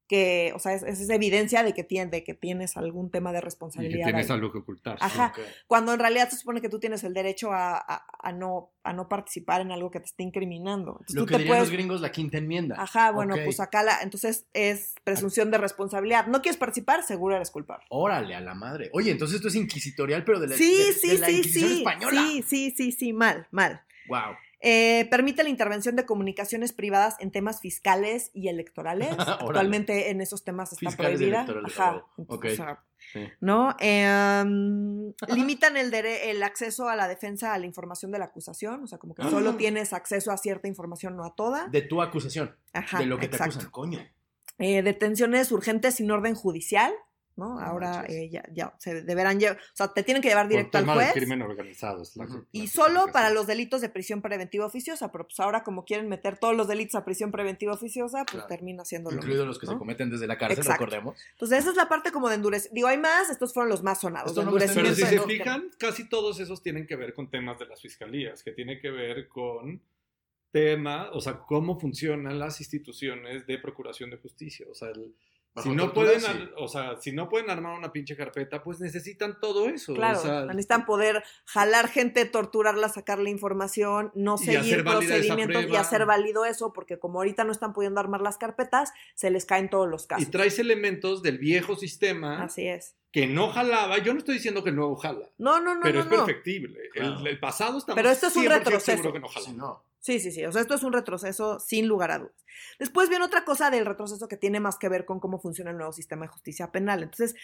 [0.09, 3.99] que, o sea, es, es evidencia de que, tiene, que tienes algún tema de responsabilidad.
[3.99, 4.97] Y que tienes algo que ocultar.
[4.99, 5.33] Ajá.
[5.67, 9.07] Cuando en realidad se supone que tú tienes el derecho a, a, no, a no
[9.07, 10.99] participar en algo que te esté incriminando.
[11.13, 12.75] Lo que dirían los gringos, la quinta enmienda.
[12.79, 16.25] Ajá, bueno, pues acá la, entonces es presunción de responsabilidad.
[16.25, 17.03] ¿No quieres participar?
[17.03, 17.85] Seguro eres culpable.
[17.89, 18.89] Órale, a la madre.
[18.93, 21.77] Oye, entonces esto es inquisitorial, pero de la, sí, de, sí, la sí, Inquisición sí,
[21.77, 22.21] española.
[22.27, 23.83] Sí, sí, sí, sí, mal, mal.
[24.07, 24.35] Wow.
[24.61, 29.09] Eh, permite la intervención de comunicaciones privadas en temas fiscales y electorales.
[29.17, 31.45] Actualmente en esos temas está Fiscales prohibida.
[31.65, 32.05] Ajá.
[32.27, 32.45] ok.
[32.45, 33.21] O sea, Sí.
[33.39, 33.75] ¿No?
[33.79, 34.05] Eh,
[34.43, 38.83] um, limitan el, el acceso a la defensa a la información de la acusación.
[38.83, 39.29] O sea, como que Ah.
[39.29, 41.67] solo tienes acceso a cierta información, no a toda.
[41.69, 42.55] De tu acusación.
[42.73, 42.99] Ajá.
[42.99, 43.53] de lo que te exacto.
[43.55, 43.99] acusan, coño.
[44.59, 46.93] Eh, detenciones urgentes sin orden judicial.
[47.35, 47.55] ¿No?
[47.55, 50.77] No Ahora eh, ya, ya se deberán llevar, o sea, te tienen que llevar directo
[50.77, 51.13] al tema de juez.
[51.13, 52.01] crimen organizado.
[52.01, 52.37] es la- Ujú.
[52.39, 56.09] la Y solo para los delitos de prisión preventiva oficiosa, pero pues ahora como quieren
[56.09, 58.47] meter todos los delitos a prisión preventiva oficiosa, pues Claro.
[58.47, 59.73] termina siendo lo Incluidos los que ¿no?
[59.73, 60.83] se cometen desde la cárcel, Exacto.
[60.85, 61.17] recordemos.
[61.31, 62.71] Entonces esa es la parte como de endurecer.
[62.73, 64.35] Digo, hay más, estos fueron los más sonados.
[64.35, 67.67] No Pero si se endurecimiento fijan, casi todos esos tienen que ver con temas de
[67.67, 69.81] las fiscalías, que tiene que ver con
[70.51, 74.65] tema, o sea, cómo funcionan las instituciones de procuración de justicia.
[74.69, 75.13] O sea, el-
[75.57, 76.49] si no tortura, pueden, sí.
[76.57, 79.93] o sea, si no pueden armar una pinche carpeta, pues necesitan todo eso.
[79.93, 85.75] Claro, o sea, necesitan poder jalar gente, torturarla, sacarle información, no Y seguir procedimientos y
[85.75, 89.69] hacer válido eso, porque como ahorita no están pudiendo armar las carpetas, se les caen
[89.69, 90.31] todos los y casos.
[90.31, 92.95] traes elementos del viejo sistema Así es.
[93.11, 93.97] que no jalaba.
[93.97, 96.25] Yo no estoy diciendo que el nuevo jala, No, no, no, pero no, es no.
[96.25, 96.79] perfectible.
[96.95, 99.11] El- pasado está Pero esto es un retroceso.
[99.11, 99.45] que no jala.
[99.45, 99.83] Sí, no.
[99.99, 100.45] Sí, sí, sí.
[100.45, 102.45] O sea, esto es un retroceso sin lugar a dudas.
[102.79, 105.77] Después viene otra cosa del retroceso que tiene más que ver con cómo funciona el
[105.77, 107.03] nuevo sistema de justicia penal.
[107.03, 107.35] Entonces,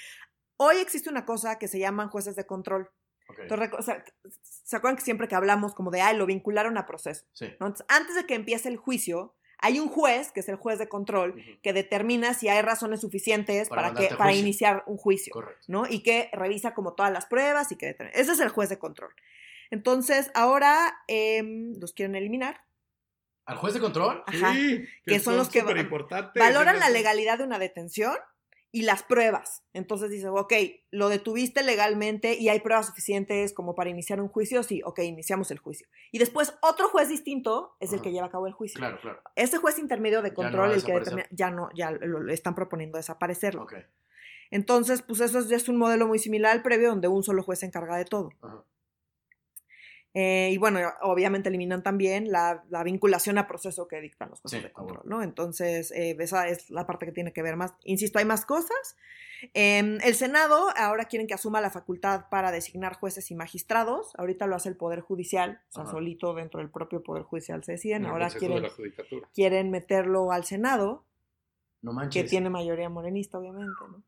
[0.58, 2.90] hoy existe una cosa que se llaman jueces de control.
[3.28, 3.40] Ok.
[3.40, 4.04] Entonces, reco- o sea,
[4.42, 7.26] ¿Se acuerdan que siempre que hablamos como de, ay, lo vincularon a proceso?
[7.34, 7.46] Sí.
[7.60, 7.68] ¿no?
[7.68, 10.88] Entonces, antes de que empiece el juicio, hay un juez, que es el juez de
[10.90, 15.32] control, que determina si hay razones suficientes Para que, para iniciar un juicio.
[15.34, 15.64] Correcto.
[15.68, 15.86] ¿no?
[15.88, 18.18] Y que revisa como todas las pruebas y que determina.
[18.20, 19.14] Ese es el juez de control.
[19.72, 22.62] Entonces, ahora em, los quieren eliminar.
[23.46, 24.24] ¿Al juez de control?
[24.26, 24.54] Ajá.
[24.54, 25.62] Sí, que son los que.
[25.62, 28.16] Valoran la legalidad de una detención
[28.76, 29.64] y las pruebas.
[29.72, 30.52] Entonces dice, ok,
[30.92, 34.64] lo detuviste legalmente y hay pruebas suficientes como para iniciar un juicio.
[34.64, 35.88] Sí, ok, iniciamos el juicio.
[36.12, 38.80] Y después otro juez distinto es el que lleva a cabo el juicio.
[38.80, 39.22] Claro, claro.
[39.36, 42.98] Ese juez intermedio de control, el que determina, ya no, ya lo, lo están proponiendo
[42.98, 43.64] desaparecerlo.
[43.64, 43.76] Ok.
[44.52, 47.60] Entonces, pues eso es, es un modelo muy similar al previo, donde un solo juez
[47.60, 48.32] se encarga de todo.
[48.42, 48.66] Ajá.
[50.18, 54.60] Eh, y bueno, obviamente eliminan también la, la vinculación a proceso que dictan los jueces
[54.62, 55.22] Sí, de control, ¿no?
[55.22, 57.74] Entonces, eh, esa es la parte que tiene que ver más.
[57.84, 58.96] Insisto, hay más cosas.
[59.54, 64.14] Eh, el Senado ahora quieren que asuma la facultad para designar jueces y magistrados.
[64.18, 65.92] Ahorita lo hace el Poder Judicial, o sea, Ajá.
[65.92, 68.06] solito dentro del propio Poder Judicial se deciden.
[68.06, 68.64] Ahora de quieren,
[69.34, 71.04] quieren meterlo al Senado,
[71.82, 74.02] No que tiene mayoría morenista, obviamente, ¿no?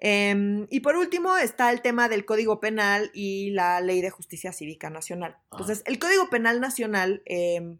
[0.00, 4.52] Em, y por último está el tema del Código Penal y la Ley de Justicia
[4.52, 5.36] Cívica Nacional.
[5.52, 7.78] Entonces, el Código Penal Nacional, em,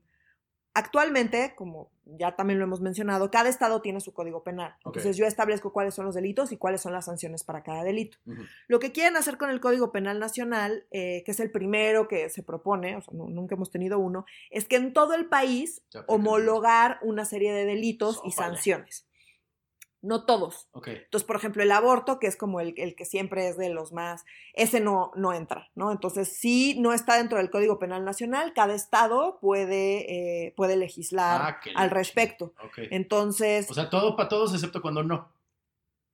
[0.74, 4.74] actualmente, como ya también lo hemos mencionado, cada estado tiene su Código Penal.
[4.85, 8.18] Entonces, yo establezco cuáles son los delitos y cuáles son las sanciones para cada delito.
[8.68, 12.28] Lo que quieren hacer con el Código Penal Nacional, eh, que es el primero que
[12.28, 15.83] se propone, o sea, no- nunca hemos tenido uno, es que en todo el país
[16.09, 19.06] homologar una serie de delitos y sanciones.
[20.03, 20.69] No todos.
[20.87, 23.93] Entonces, por ejemplo, el aborto, que es como el, el que siempre es de los
[23.93, 25.93] más, ese no, no entra, ¿no?
[25.93, 31.41] Entonces, si no está dentro del Código Penal Nacional, cada estado puede, eh, puede legislar
[31.43, 32.55] Ah, al respecto.
[32.91, 35.33] Entonces, O sea, todo para todos excepto cuando no.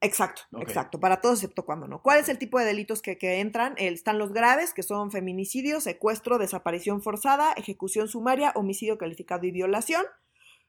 [0.00, 2.02] exacto, exacto, para todos excepto cuando no.
[2.02, 3.74] ¿Cuál es el tipo de delitos que, que entran?
[3.78, 9.52] Eh, están los graves, que son feminicidio, secuestro, desaparición forzada, ejecución sumaria, homicidio calificado y
[9.52, 10.04] violación.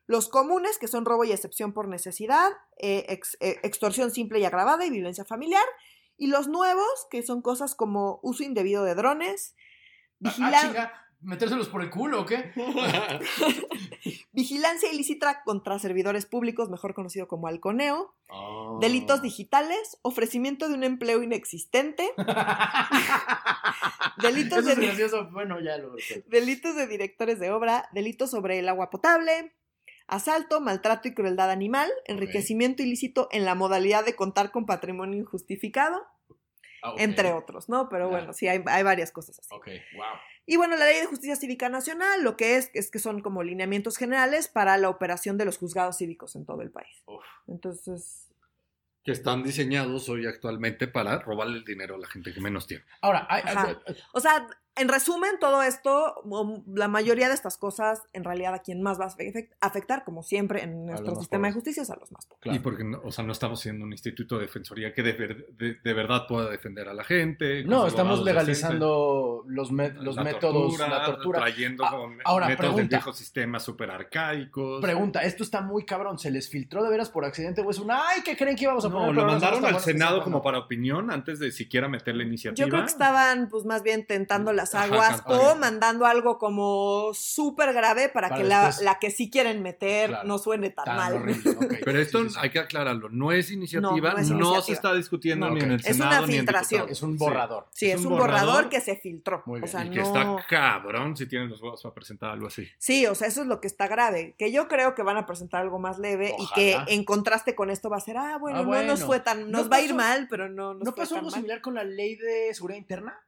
[0.08, 4.46] Los comunes, que son robo y excepción por necesidad, eh, ex- eh, extorsión simple y
[4.46, 5.65] agravada y violencia familiar.
[6.17, 9.56] Y los nuevos, que son cosas como uso indebido de drones,
[10.24, 12.52] Ah, vigila- chinga, ¿Metérselos por el culo o qué?
[14.34, 18.78] vigilancia ilícita contra servidores públicos, mejor conocido como halconeo, Oh.
[18.82, 22.12] delitos digitales, ofrecimiento de un empleo inexistente,
[24.22, 25.30] delitos Eso es de, gracioso.
[25.32, 25.93] Bueno, ya lo
[26.28, 29.54] delitos de directores de obra, delitos sobre el agua potable,
[30.08, 36.06] asalto, maltrato y crueldad animal, enriquecimiento ilícito en la modalidad de contar con patrimonio injustificado,
[36.84, 37.89] ah, entre otros, ¿no?
[37.89, 39.50] Pero bueno, sí, hay, hay, varias cosas así.
[39.54, 40.06] Ok, wow.
[40.50, 43.43] Y bueno, la Ley de Justicia Cívica Nacional lo que es es que son como
[43.43, 47.04] lineamientos generales para la operación de los juzgados cívicos en todo el país.
[47.48, 48.30] Entonces...
[49.04, 52.84] Que están diseñados hoy actualmente para robarle el dinero a la gente que menos tiene.
[53.02, 53.43] Ahora, hay,
[54.13, 56.16] o sea, en resumen, todo esto,
[56.74, 60.63] la mayoría de estas cosas, en realidad a quien más va a afectar, como siempre
[60.63, 62.56] en nuestro sistema de justicia, es a los más pocos.
[62.56, 66.28] Y porque, o sea, no estamos siendo un instituto de defensoría que de, de, verdad
[66.28, 67.63] pueda defender a la gente.
[67.63, 71.40] No, estamos legalizando los, los métodos, la tortura.
[71.40, 74.82] Trayendo ah, ahora, métodos pregunta, del viejo sistema súper arcaicos.
[74.82, 76.20] Pregunta, ¿esto está muy cabrón?
[76.20, 78.86] ¿Se les filtró de veras por accidente o es un, ay, ¿qué creen que íbamos
[78.86, 79.08] a poner?
[79.08, 82.66] No, lo mandaron al Senado como para opinión antes de siquiera meter la iniciativa.
[82.66, 87.74] Yo creo que estaban, pues, más bien tentando las aguas o mandando algo como súper
[87.74, 91.24] grave para, que la, la, que sí quieren meter no suene tan, mal.
[91.86, 95.82] Pero esto hay que aclararlo, no es iniciativa, no, se está discutiendo ni en el
[95.82, 96.12] Senado.
[96.12, 96.90] Es una filtración.
[96.90, 97.68] es un borrador.
[97.72, 99.44] Sí, es, un, borrador, que se filtró.
[99.46, 102.68] O sea, y que está cabrón si tienen los huevos para presentar algo así.
[102.78, 104.36] Sí, o sea, eso es lo que está grave.
[104.38, 107.70] Que yo creo que van a presentar algo más leve y que en contraste con
[107.70, 109.94] esto va a ser, ah, bueno, ah, no nos fue tan, nos va a ir
[109.94, 113.20] mal, pero no nos ¿No pasó algo similar con la ley de seguridad interna?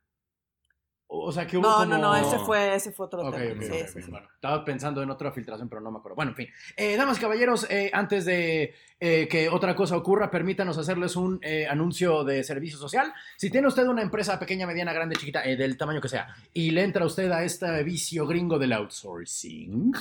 [1.11, 3.63] O sea, que hubo No, no, no, ese fue, ese fue otro tema.
[3.63, 6.15] estaba pensando en otra filtración, pero no me acuerdo.
[6.15, 6.47] Bueno, en fin.
[6.77, 11.41] Eh, damas y caballeros, eh, antes de eh, que otra cosa ocurra, permítanos hacerles un
[11.67, 13.11] anuncio de servicio social.
[13.37, 16.83] Si tiene usted una empresa pequeña, mediana, grande, chiquita, del tamaño que sea, y le
[16.83, 19.91] entra usted a este vicio gringo del outsourcing,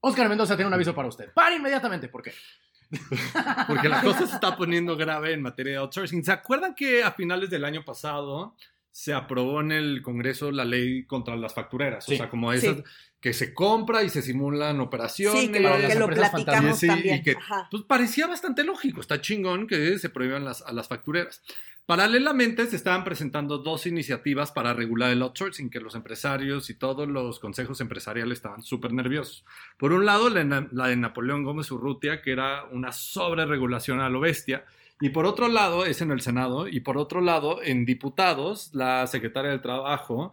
[0.00, 1.32] Oscar Mendoza tiene un aviso para usted.
[1.32, 2.34] Para inmediatamente, ¿por qué?
[3.66, 6.22] Porque la cosa se está poniendo grave en materia de outsourcing.
[6.22, 8.54] ¿Se acuerdan que a finales del año pasado
[8.94, 12.08] se aprobó en el Congreso la ley contra las factureras.
[12.08, 12.84] O sea, como esas
[13.20, 15.40] que se compra y se simulan operaciones.
[15.40, 17.16] Sí, que lo, platicamos también.
[17.16, 17.36] Y que
[17.72, 19.00] pues, parecía bastante lógico.
[19.00, 21.42] Está chingón que se prohíban las, a las factureras.
[21.86, 27.08] Paralelamente se estaban presentando dos iniciativas para regular el outsourcing, que los empresarios y todos
[27.08, 29.44] los consejos empresariales estaban súper nerviosos.
[29.76, 34.20] Por un lado, la, la de Napoleón Gómez Urrutia, que era una sobreregulación a lo
[34.20, 34.64] bestia,
[35.00, 39.06] y por otro lado, es en el Senado, y por otro lado, en diputados, la
[39.06, 40.32] secretaria del Trabajo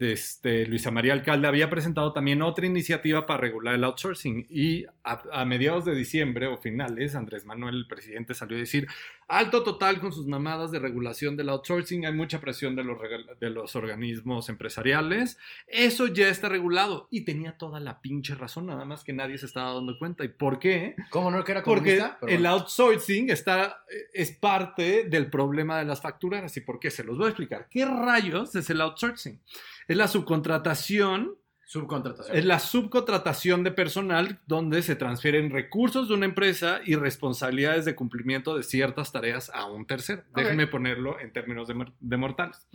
[0.00, 4.46] este, Luisa María Alcalde había presentado también otra iniciativa para regular el outsourcing.
[4.48, 8.88] Y a, mediados de diciembre o finales, Andrés Manuel, el presidente, salió a decir,
[9.28, 12.98] alto total con sus mamadas de regulación del outsourcing, hay mucha presión de los,
[13.40, 18.84] de los organismos empresariales, eso ya está regulado y tenía toda la pinche razón, nada
[18.84, 20.24] más que nadie se estaba dando cuenta.
[20.24, 20.94] ¿Y por qué?
[21.10, 26.56] ¿Cómo no que era Porque el outsourcing está, es parte del problema de las facturas
[26.56, 27.68] y por qué, se los voy a explicar.
[27.68, 29.40] ¿Qué rayos es el outsourcing?
[29.88, 31.36] Es la subcontratación.
[31.68, 32.36] Subcontratación.
[32.36, 37.96] Es la subcontratación de personal donde se transfieren recursos de una empresa y responsabilidades de
[37.96, 40.22] cumplimiento de ciertas tareas a un tercero.
[40.32, 42.68] Déjenme ponerlo en términos de, mortales.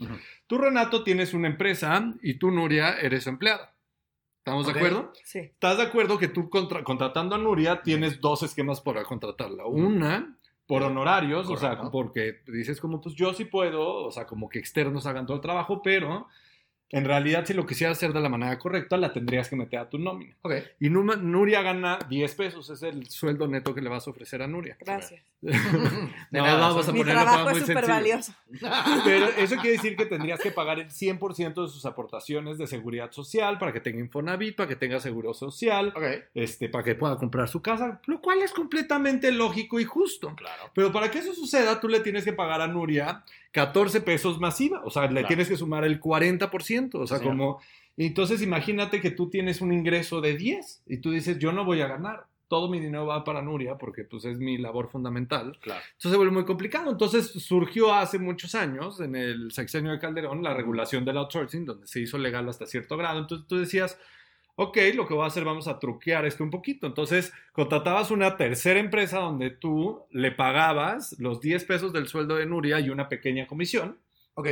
[0.46, 3.74] Tú, Renato, tienes una empresa y tú, Nuria, eres empleada.
[4.40, 5.10] ¿Estamos de acuerdo?
[5.24, 5.38] Sí.
[5.38, 9.64] ¿Estás de acuerdo que tú contratando a Nuria tienes dos esquemas para contratarla?
[9.64, 14.50] Una, por honorarios, o sea, porque dices como, pues yo sí puedo, o sea, como
[14.50, 16.26] que externos hagan todo el trabajo, pero
[16.92, 19.88] en realidad, si lo quisieras hacer de la manera correcta, la tendrías que meter a
[19.88, 20.36] tu nómina.
[20.42, 20.62] Okay.
[20.78, 24.46] Y Nuria gana 10 pesos, es el sueldo neto que le vas a ofrecer a
[24.46, 24.76] Nuria.
[24.78, 25.22] Gracias.
[25.40, 28.34] no, vamos a Mi trabajo es súper valioso.
[29.04, 33.10] Pero eso quiere decir que tendrías que pagar el 100% de sus aportaciones de seguridad
[33.10, 35.94] social para que tenga Infonavit, para que tenga seguro social,
[36.34, 40.34] este, para que pueda comprar su casa, lo cual es completamente lógico y justo.
[40.36, 40.70] Claro.
[40.74, 44.82] Pero para que eso suceda, tú le tienes que pagar a Nuria 14 pesos masiva,
[44.84, 47.60] o sea, le tienes que sumar el 40%, o sea, como...
[47.98, 51.82] Entonces imagínate que tú tienes un ingreso de 10 y tú dices, yo no voy
[51.82, 55.58] a ganar, todo mi dinero va para Nuria porque pues es mi labor fundamental.
[55.60, 55.80] Claro.
[55.84, 56.90] Entonces se vuelve muy complicado.
[56.90, 61.86] Entonces surgió hace muchos años, en el sexenio de Calderón, la regulación del outsourcing, donde
[61.86, 63.20] se hizo legal hasta cierto grado.
[63.20, 63.98] Entonces tú decías,
[64.56, 66.86] ok, lo que voy a hacer, vamos a truquear esto un poquito.
[66.86, 72.46] Entonces, contratabas una tercera empresa donde tú le pagabas los 10 pesos del sueldo de
[72.46, 73.98] Nuria y una pequeña comisión.
[74.34, 74.48] Ok.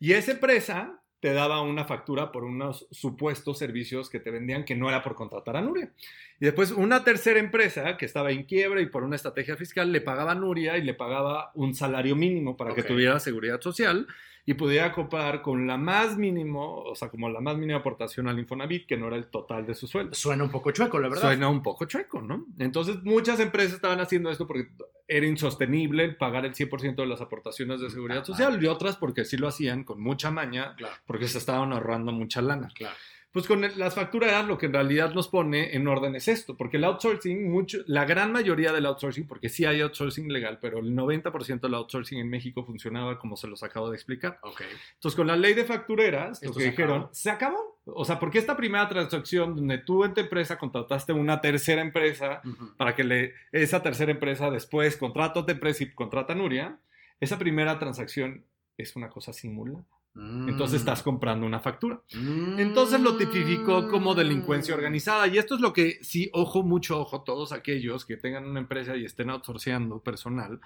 [0.00, 4.74] Y esa empresa te daba una factura por unos supuestos servicios que te vendían que
[4.74, 5.90] no era por contratar a Nuria.
[6.38, 10.02] Y después una tercera empresa que estaba en quiebra y por una estrategia fiscal le
[10.02, 14.06] pagaba a Nuria y le pagaba un salario mínimo para que tuviera seguridad social
[14.46, 18.38] y pudiera comprar con la más mínimo, o sea, como la más mínima aportación al
[18.38, 20.14] Infonavit, que no era el total de su sueldo.
[20.14, 21.22] Suena un poco chueco, la verdad.
[21.22, 22.46] Suena un poco chueco, ¿no?
[22.58, 24.68] Entonces, muchas empresas estaban haciendo esto porque
[25.08, 29.36] era insostenible pagar el 100% de las aportaciones de seguridad social y otras porque sí
[29.36, 30.76] lo hacían con mucha maña,
[31.06, 32.68] porque se estaban ahorrando mucha lana.
[32.74, 32.96] Claro.
[33.34, 36.76] Pues con las facturas lo que en realidad nos pone en orden es esto, porque
[36.76, 40.94] el outsourcing, mucho, la gran mayoría del outsourcing, porque sí hay outsourcing legal, pero el
[40.94, 44.38] 90% del outsourcing en México funcionaba como se los acabo de explicar.
[44.40, 44.68] Okay.
[44.94, 47.80] Entonces, con la ley de factureras, lo que dijeron, se acabó.
[47.86, 52.40] O sea, porque esta primera transacción donde tú en tu empresa contrataste una tercera empresa
[52.76, 56.78] para que le, esa tercera empresa después contrata a otra empresa y contrata a Nuria,
[57.18, 58.44] esa primera transacción
[58.78, 59.84] es una cosa simulada.
[60.16, 61.04] Entonces estás mm.
[61.04, 62.00] comprando una factura.
[62.12, 64.78] Entonces lo tipificó como delincuencia mm.
[64.78, 65.26] organizada.
[65.26, 68.96] Y esto es lo que, sí, ojo, mucho ojo, todos aquellos que tengan una empresa
[68.96, 70.60] y estén outsourceando personal,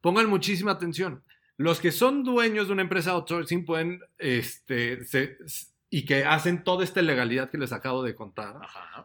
[0.00, 1.22] pongan muchísima atención.
[1.56, 5.38] Los que son dueños de una empresa outsourcing pueden, este, se,
[5.90, 8.56] y que hacen toda esta legalidad que les acabo de contar,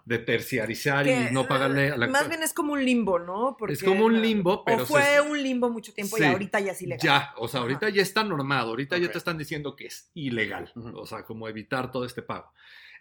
[0.03, 3.55] de terciarizar y no pagarle a la Más bien es como un limbo, ¿no?
[3.57, 4.83] Porque, es como un limbo, pero...
[4.83, 7.01] O fue un limbo mucho tiempo y ahorita ya es ilegal.
[7.01, 10.71] Ya, o sea, ahorita ya está normado, ahorita ya te están diciendo que es ilegal,
[10.95, 12.51] o sea, como evitar todo este pago.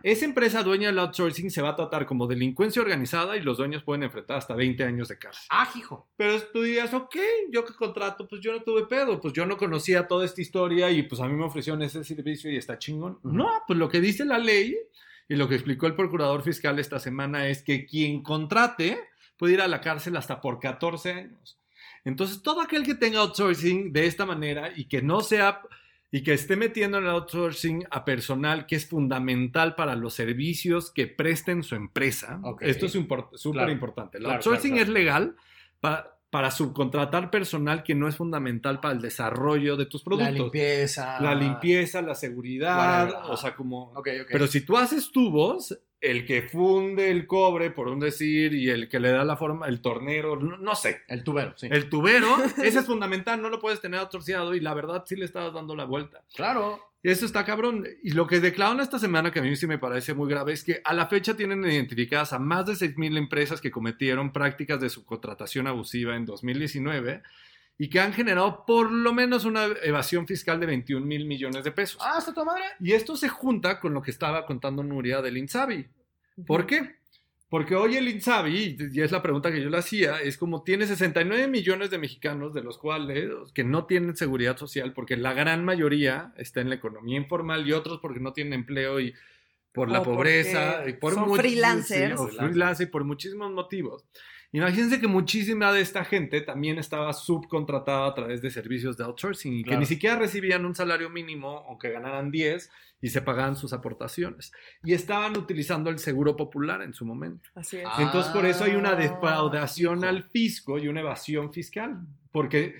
[0.02, 3.83] Esa empresa dueña del outsourcing se va a tratar como delincuencia organizada y los dueños
[3.83, 5.44] pueden enfrentar hasta 20 años de cárcel.
[5.50, 6.09] Ah, hijo.
[6.16, 7.16] Pero tú dirías, ok,
[7.50, 10.90] yo que contrato, pues yo no tuve pedo, pues yo no conocía toda esta historia
[10.90, 13.20] y pues a mí me ofrecieron ese servicio y está chingón.
[13.22, 14.76] No, pues lo que dice la ley
[15.28, 18.98] y lo que explicó el procurador fiscal esta semana es que quien contrate
[19.37, 21.59] puede ir a la cárcel hasta por 14 años.
[22.05, 25.62] Entonces, todo aquel que tenga outsourcing de esta manera y que no sea
[26.14, 30.92] y que esté metiendo en el outsourcing a personal que es fundamental para los servicios
[30.92, 32.38] que presten su empresa.
[32.61, 34.18] Esto es súper importante.
[34.18, 35.35] El outsourcing es legal
[35.81, 40.33] para, para subcontratar personal que no es fundamental para el desarrollo de tus productos.
[40.33, 41.21] La limpieza.
[41.21, 43.92] La limpieza, la seguridad, o sea, como...
[44.03, 48.88] Pero si tú haces tubos, el que funde el cobre, por un decir, y el
[48.88, 51.03] que le da la forma, el tornero, no, sé.
[51.07, 51.68] El tubero, sí.
[51.71, 55.27] El tubero, ese es fundamental, no lo puedes tener atorciado y la verdad sí le
[55.27, 56.25] estabas dando la vuelta.
[56.35, 56.81] Claro.
[57.03, 57.85] Eso está cabrón.
[58.03, 60.62] Y lo que declararon esta semana, que a mí sí me parece muy grave, es
[60.62, 64.88] que a la fecha tienen identificadas a más de 6.000 empresas que cometieron prácticas de
[64.88, 67.23] subcontratación abusiva en 2019
[67.79, 71.73] y que han generado por lo menos una evasión fiscal de 21 mil millones de
[71.73, 72.01] pesos.
[72.01, 72.62] Ah, está tu madre.
[72.79, 75.88] Y esto se junta con lo que estaba contando Nuria del Insabi.
[76.47, 77.02] ¿Por qué?
[77.53, 80.87] Porque hoy el Insabi, y es la pregunta que yo le hacía, es como tiene
[80.87, 85.62] 69 millones de mexicanos, de los cuales que no tienen seguridad social, porque la gran
[85.62, 89.12] mayoría está en la economía informal y otros porque no tienen empleo y
[89.71, 92.19] por la pobreza, y por son freelancers.
[92.38, 94.07] freelancers y por muchísimos motivos.
[94.53, 99.59] Imagínense que muchísima de esta gente también estaba subcontratada a través de servicios de outsourcing
[99.59, 102.71] y que ni siquiera recibían un salario mínimo, aunque ganaran 10
[103.03, 104.53] y se pagaban sus aportaciones.
[104.85, 107.51] Y estaban utilizando el seguro popular en su momento.
[107.55, 107.88] Así es.
[107.99, 111.99] Entonces, por eso hay una ah, defraudación al fisco y una evasión fiscal,
[112.31, 112.77] porque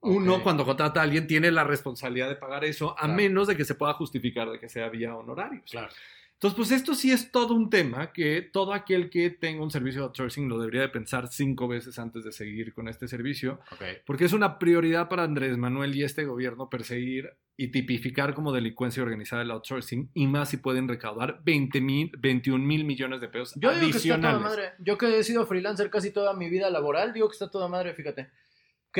[0.00, 3.64] uno cuando contrata a alguien tiene la responsabilidad de pagar eso, a menos de que
[3.64, 5.70] se pueda justificar de que sea vía honorarios.
[5.70, 5.88] Claro.
[6.34, 10.02] Entonces, pues esto sí es todo un tema que todo aquel que tenga un servicio
[10.02, 13.60] de outsourcing lo debería de pensar cinco veces antes de seguir con este servicio,
[14.04, 19.02] porque es una prioridad para Andrés Manuel y este gobierno perseguir y tipificar como delincuencia
[19.02, 23.54] organizada el outsourcing y más si pueden recaudar 20 mil, 21 mil millones de pesos
[23.56, 24.72] Yo digo que está toda madre.
[24.80, 27.94] Yo que he sido freelancer casi toda mi vida laboral, digo que está toda madre,
[27.94, 28.30] fíjate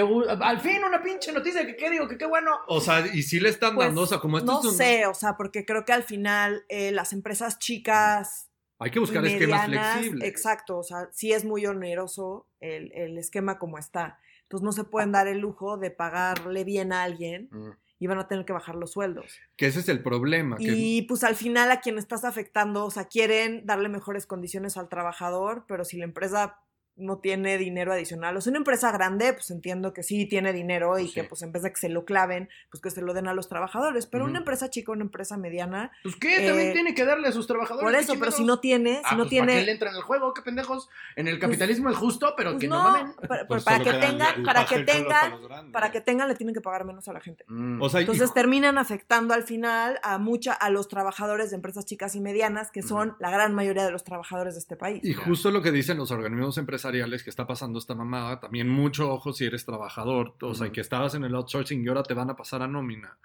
[0.03, 2.51] al fin una pinche noticia que qué digo, que qué bueno.
[2.67, 5.37] O sea, y sí le están dando, o sea, como esto No sé, o sea,
[5.37, 8.51] porque creo que al final eh, las empresas chicas.
[8.81, 10.29] Hay que buscar esquemas flexibles.
[10.29, 14.19] Exacto, o sea, sí es muy oneroso el, esquema como está.
[14.43, 17.49] Entonces no se pueden dar el lujo de pagarle bien a alguien.
[17.53, 17.71] Mm.
[18.05, 19.41] Y van a tener que bajar los sueldos.
[19.57, 20.57] Que ese es el problema.
[20.61, 24.91] Y pues al final a quien estás afectando, o sea, quieren darle mejores condiciones al
[24.91, 26.59] trabajador, pero si la empresa
[26.97, 28.37] no tiene dinero adicional.
[28.37, 31.51] O sea, una empresa grande, pues entiendo que sí tiene dinero y que pues en
[31.51, 34.07] vez de que se lo claven, pues que se lo den a los trabajadores.
[34.07, 35.91] Pero una empresa chica, una empresa mediana.
[36.03, 37.85] Pues qué, también eh, tiene que darle a sus trabajadores.
[37.85, 39.47] Por eso, pero si no tiene, si ah, no pues, tiene.
[39.49, 40.35] ¿Para qué le entran al juego?
[40.35, 40.89] ¿Qué pendejos?
[41.17, 43.15] En el pues, capitalismo es justo, pero pues que no, mamen.
[43.29, 47.09] Para, para que tengan, para que tengan, para que tengan, le tienen que pagar menos
[47.09, 47.45] a la gente.
[47.49, 47.83] Mm.
[47.83, 52.71] Entonces terminan afectando al final a mucha, a los trabajadores de empresas chicas y medianas,
[52.71, 55.01] que son la gran mayoría de los trabajadores de este país.
[55.03, 59.11] Y justo lo que dicen los organismos empresariales que está pasando esta mamada, también mucho
[59.11, 62.31] ojo si eres trabajador, o sea, que estabas en el outsourcing y ahora te van
[62.31, 63.19] a pasar a nómina.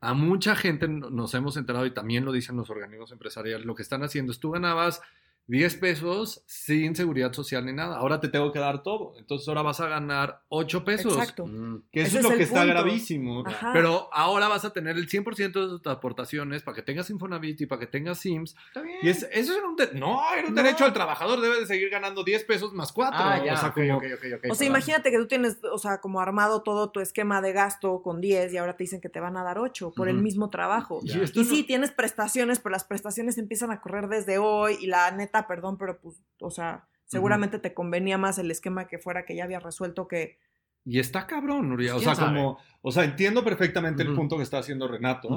[0.00, 3.82] A mucha gente nos hemos enterado y también lo dicen los organismos empresariales, lo que
[3.82, 5.00] están haciendo es tú ganabas
[5.48, 7.96] 10 pesos sin seguridad social ni nada.
[7.98, 9.14] Ahora te tengo que dar todo.
[9.18, 11.12] Entonces ahora vas a ganar 8 pesos.
[11.12, 11.46] Exacto.
[11.46, 11.84] Mm.
[11.92, 13.44] Que eso es lo que está gravísimo.
[13.72, 17.66] Pero ahora vas a tener el 100% de tus aportaciones para que tengas Infonavit y
[17.66, 18.56] para que tengas Sims.
[18.68, 18.98] Está bien.
[19.02, 19.76] Y eso es un...
[19.98, 21.40] no, era un derecho al trabajador.
[21.40, 23.16] Debe de seguir ganando 10 pesos más 4.
[23.16, 23.98] Ah, o sea, como...
[24.50, 28.02] o sea imagínate que tú tienes, o sea, como armado todo tu esquema de gasto
[28.02, 30.50] con 10 y ahora te dicen que te van a dar 8 por el mismo
[30.50, 31.00] trabajo.
[31.04, 35.10] Y, y sí, tienes prestaciones, pero las prestaciones empiezan a correr desde hoy y la
[35.12, 39.36] neta perdón, pero pues, o sea, seguramente te convenía más el esquema que fuera que
[39.36, 40.38] ya había resuelto que...
[40.84, 41.96] Y está cabrón, Nuria.
[41.96, 45.28] O sea, como, o sea, entiendo perfectamente el punto que está haciendo Renato.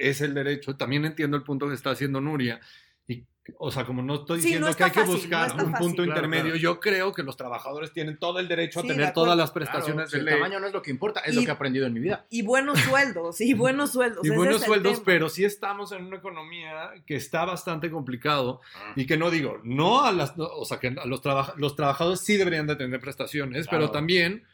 [0.00, 0.76] Es el derecho.
[0.76, 2.60] También entiendo el punto que está haciendo Nuria.
[3.06, 3.24] Y
[3.58, 7.12] o sea, como no estoy diciendo que hay que buscar un punto intermedio, yo creo
[7.12, 10.66] que los trabajadores tienen todo el derecho a tener todas las prestaciones El tamaño no
[10.66, 12.26] es lo que importa, es lo que he aprendido en mi vida.
[12.30, 14.24] Y buenos sueldos, y buenos sueldos.
[14.24, 18.92] y buenos sueldos, pero sí estamos en una economía que está bastante complicado ah.
[18.96, 21.22] y que no digo, no a las, o sea, que los,
[21.56, 24.44] los trabajadores sí deberían de tener prestaciones, pero también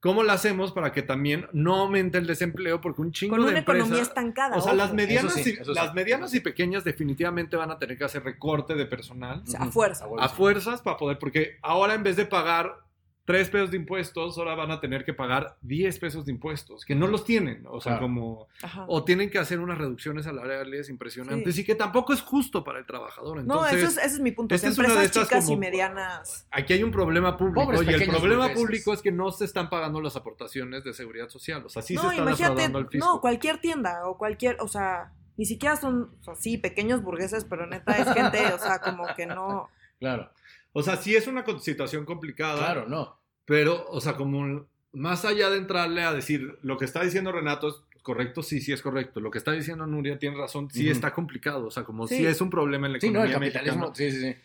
[0.00, 2.80] ¿Cómo lo hacemos para que también no aumente el desempleo?
[2.80, 4.56] Porque un chingo Con una economía estancada.
[4.56, 8.22] O sea, las medianas, y, las medianas y pequeñas definitivamente van a tener que hacer
[8.22, 9.42] recorte de personal.
[9.42, 10.06] O sea, a fuerza.
[10.18, 12.85] A fuerzas para poder, porque ahora en vez de pagar
[13.26, 16.94] 3 pesos de impuestos, ahora van a tener que pagar 10 pesos de impuestos, que
[16.94, 18.46] no los tienen, o sea, como,
[18.86, 22.86] o tienen que hacer unas reducciones salariales impresionantes y que tampoco es justo para el
[22.86, 23.44] trabajador.
[23.44, 24.54] no, eso es, ese es mi punto.
[24.54, 26.46] Esta es empresas chicas y medianas.
[26.52, 30.00] Aquí hay un problema público y el problema público es que no se están pagando
[30.00, 33.06] las aportaciones de seguridad social, o sea, sí se están imagínate, al fisco.
[33.06, 37.44] No, cualquier tienda o cualquier, o sea, ni siquiera son, o sea, sí, pequeños burgueses,
[37.44, 39.68] pero neta es gente, o sea, como que no.
[39.98, 40.30] Claro.
[40.78, 42.58] O sea, sí es una situación complicada.
[42.58, 43.18] Claro, no.
[43.46, 47.68] Pero, o sea, como más allá de entrarle a decir lo que está diciendo Renato
[47.68, 49.20] es correcto, sí, sí es correcto.
[49.20, 51.68] Lo que está diciendo Nuria tiene razón, sí está complicado.
[51.68, 52.26] O sea, como sí.
[52.26, 53.22] es un problema en la economía.
[53.22, 54.36] Sí, no, el capitalismo, sí, sí, sí.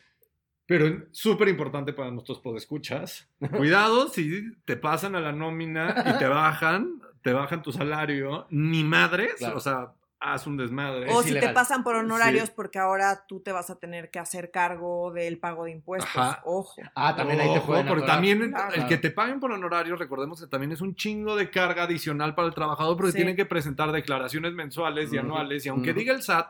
[0.65, 3.27] Pero súper importante para nuestros podescuchas.
[3.57, 8.85] Cuidado si te pasan a la nómina y te bajan, te bajan tu salario, ni
[8.85, 9.91] madres, o sea,
[10.21, 11.07] haz un desmadre.
[11.09, 14.51] O si te pasan por honorarios porque ahora tú te vas a tener que hacer
[14.51, 16.11] cargo del pago de impuestos.
[16.45, 16.81] Ojo.
[16.95, 20.47] Ah, también ahí te pueden Porque también el que te paguen por honorarios, recordemos que
[20.47, 24.53] también es un chingo de carga adicional para el trabajador porque tienen que presentar declaraciones
[24.53, 26.47] mensuales y anuales y aunque diga el SAT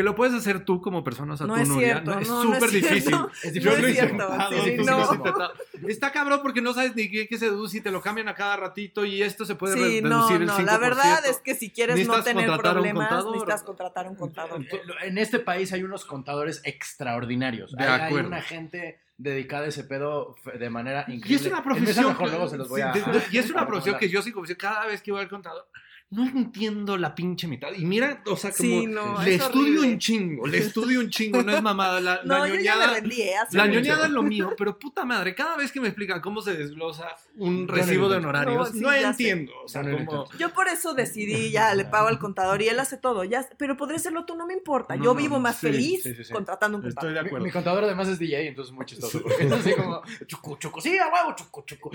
[0.00, 2.70] que lo puedes hacer tú como persona, o sea, no tú, es Nuria, es súper
[2.70, 3.14] difícil.
[3.42, 4.10] Es Yo lo hice
[5.88, 8.34] Está cabrón porque no sabes ni qué, qué se deduce y te lo cambian a
[8.34, 10.64] cada ratito y esto se puede reducir el 5%.
[10.64, 14.64] La verdad es que si quieres no tener problemas, necesitas contratar un contador.
[15.02, 17.72] En este país hay unos contadores extraordinarios.
[17.72, 21.28] De hay, hay una gente dedicada a ese pedo de manera increíble.
[21.30, 22.16] Y es una profesión.
[23.30, 25.66] y es una profesión que yo sí como cada vez que voy al contador
[26.10, 27.68] no entiendo la pinche mitad.
[27.72, 31.62] Y mira, o sea, como le estudio un chingo, le estudio un chingo, no es
[31.62, 32.00] mamada.
[32.00, 33.34] La, no, la ñoñada, ¿eh?
[33.52, 36.54] la ñoñada es lo mío, pero puta madre, cada vez que me explican cómo se
[36.54, 39.52] desglosa un recibo de honorarios, no, entiendo.
[39.64, 40.28] O sea, como...
[40.36, 43.76] Yo por eso decidí, ya le pago al contador y él hace todo, ya, pero
[43.76, 44.96] podría serlo tú, no me importa.
[44.96, 46.02] Yo vivo más feliz
[46.32, 47.10] contratando un contador.
[47.10, 47.46] Estoy de acuerdo.
[47.46, 49.22] Mi, contador además es DJ, entonces es muy chistoso.
[49.22, 51.90] Porque es así como, chucu, chucu, sí, a huevo, chucu, chucu.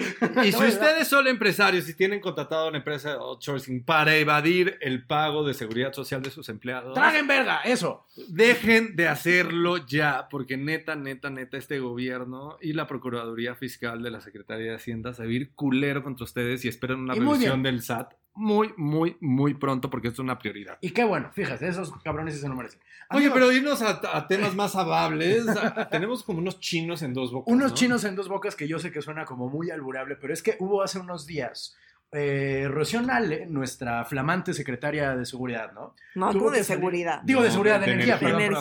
[0.46, 4.78] Y si ustedes son empresarios y tienen contratado una empresa de outsourcing para para evadir
[4.82, 6.94] el pago de seguridad social de sus empleados.
[6.94, 7.62] ¡Traguen verga!
[7.62, 8.06] Eso.
[8.28, 14.12] Dejen de hacerlo ya, porque neta, neta, neta, este gobierno y la Procuraduría Fiscal de
[14.12, 17.64] la Secretaría de Hacienda se va a ir culero contra ustedes y esperan una revisión
[17.64, 20.78] del SAT muy, muy, muy pronto porque es una prioridad.
[20.82, 22.82] Y qué bueno, fíjate, esos cabrones se lo merecen.
[23.12, 25.46] Oye, pero irnos a, temas más amables.
[25.92, 27.54] tenemos como unos chinos en dos bocas.
[27.54, 30.44] Unos chinos en dos bocas que yo sé que suena como muy alburable, pero es
[30.44, 31.78] que hubo hace unos días
[32.12, 35.96] eh, Rocío Nale, nuestra flamante secretaria de seguridad, ¿no?
[36.16, 37.22] No, tú de seguridad.
[37.24, 38.56] Digo, de seguridad, de, energía, perdón,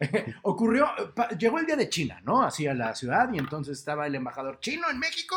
[0.42, 0.88] Ocurrió,
[1.38, 2.42] llegó el día de China, ¿no?
[2.42, 5.36] Así a la ciudad y entonces estaba el embajador chino en México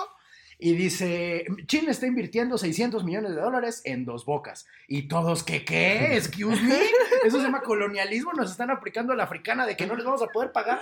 [0.57, 4.65] y dice, China está invirtiendo 600 millones de dólares en dos bocas.
[4.87, 6.15] Y todos, ¿qué qué?
[6.15, 6.79] Excuse me.
[7.25, 10.21] Eso se llama colonialismo, nos están aplicando a la africana de que no les vamos
[10.21, 10.79] a poder pagar.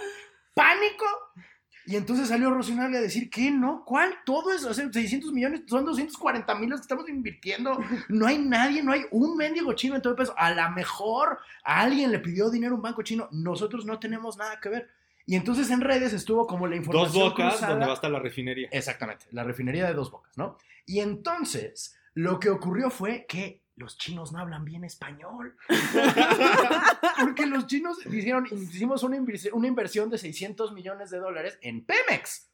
[0.54, 1.06] ¿Pánico?
[1.86, 3.50] Y entonces salió Rocinale a decir, ¿qué?
[3.50, 3.84] ¿No?
[3.86, 4.14] ¿Cuál?
[4.26, 7.80] Todo eso, o 600 millones, son 240 mil los que estamos invirtiendo.
[8.10, 10.34] No hay nadie, no hay un mendigo chino en todo el peso.
[10.38, 13.28] A lo mejor a alguien le pidió dinero a un banco chino.
[13.32, 14.90] Nosotros no tenemos nada que ver.
[15.26, 17.14] Y entonces en redes estuvo como la información.
[17.14, 18.70] Dos bocas donde va a estar la refinería.
[18.72, 20.58] Exactamente, la refinería de dos bocas, ¿no?
[20.86, 25.58] Y entonces lo que ocurrió fue que los chinos no hablan bien español.
[27.20, 31.86] Porque los chinos hicieron, hicimos una, inversión, una inversión de 600 millones de dólares en
[31.86, 32.51] Pemex.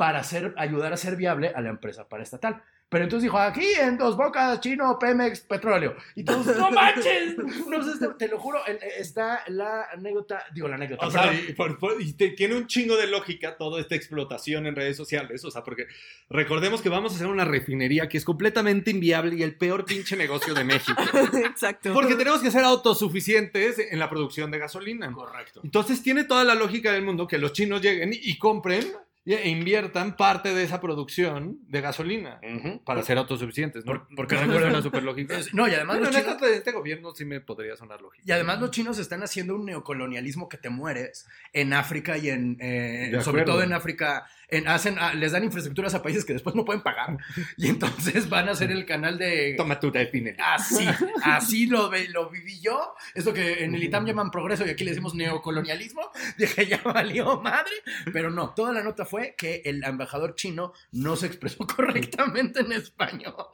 [0.00, 2.62] Para hacer, ayudar a ser viable a la empresa paraestatal.
[2.88, 5.94] Pero entonces dijo, aquí en Dos Bocas, Chino, Pemex, Petróleo.
[6.16, 7.36] Y todos, no manches.
[7.36, 8.60] No, te, lo juro,
[8.96, 11.06] está la anécdota, digo la anécdota.
[11.06, 15.44] O sea, y, tiene un chingo de lógica toda esta explotación en redes sociales.
[15.44, 15.86] O sea, porque
[16.30, 20.16] recordemos que vamos a hacer una refinería que es completamente inviable y el peor pinche
[20.16, 21.02] negocio de México.
[21.44, 21.92] Exacto.
[21.92, 25.12] Porque tenemos que ser autosuficientes en la producción de gasolina.
[25.12, 25.60] Correcto.
[25.62, 28.82] Entonces tiene toda la lógica del mundo que los chinos lleguen y compren
[29.26, 32.40] e inviertan parte de esa producción de gasolina
[32.84, 33.84] para ser autosuficientes.
[33.84, 34.06] ¿no?
[34.16, 35.38] porque recuerden súper lógica.
[35.52, 38.24] No, y además los chinos, este, este, gobierno sí me podría sonar lógico.
[38.26, 42.56] Y además los chinos están haciendo un neocolonialismo que te mueres en África y en,
[42.60, 44.26] eh, sobre todo en África
[44.66, 47.18] hacen, ah, les dan infraestructuras a países que después no pueden pagar.
[47.56, 49.54] Y entonces van a hacer el canal de.
[49.56, 50.36] Toma tu define.
[50.38, 50.86] Así,
[51.24, 52.94] así lo, lo viví yo.
[53.14, 56.10] Eso que en el ITAM llaman progreso y aquí le decimos neocolonialismo.
[56.36, 57.70] Dije, ya valió madre.
[58.12, 62.72] Pero no, toda la nota fue que el embajador chino no se expresó correctamente en
[62.72, 63.48] español.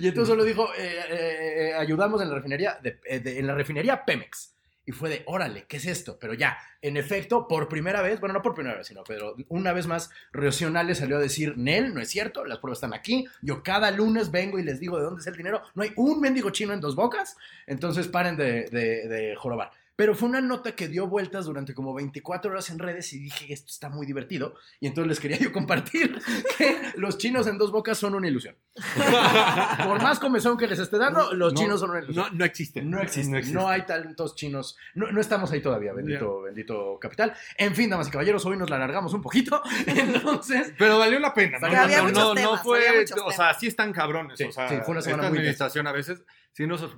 [0.00, 4.54] Y entonces solo dijo, eh, eh, eh, ayudamos en la refinería, en la refinería Pemex.
[4.84, 6.18] Y fue de, órale, ¿qué es esto?
[6.18, 9.72] Pero ya, en efecto, por primera vez, bueno, no por primera vez, sino, pero una
[9.72, 13.62] vez más, le salió a decir, Nel, no es cierto, las pruebas están aquí, yo
[13.62, 16.50] cada lunes vengo y les digo de dónde es el dinero, no hay un mendigo
[16.50, 17.36] chino en dos bocas,
[17.68, 19.70] entonces paren de, de jorobar.
[20.02, 23.52] Pero fue una nota que dio vueltas durante como 24 horas en redes y dije,
[23.52, 24.56] esto está muy divertido.
[24.80, 26.20] Y entonces les quería yo compartir
[26.58, 28.56] que los chinos en dos bocas son una ilusión.
[29.86, 32.36] Por más comezón que les esté dando, los chinos son una ilusión.
[32.36, 32.90] No, existen.
[32.90, 33.52] No existen.
[33.52, 34.76] No, hay talentos chinos.
[34.94, 37.32] No, estamos ahí todavía, bendito, bendito capital.
[37.56, 39.62] En fin, damas y caballeros, hoy nos la alargamos un poquito.
[39.86, 40.74] Entonces.
[40.76, 41.60] Pero valió la pena.
[41.60, 43.04] No, no, fue.
[43.24, 44.40] O sea, sí están cabrones.
[44.40, 46.24] o sea, fue una semana administración a veces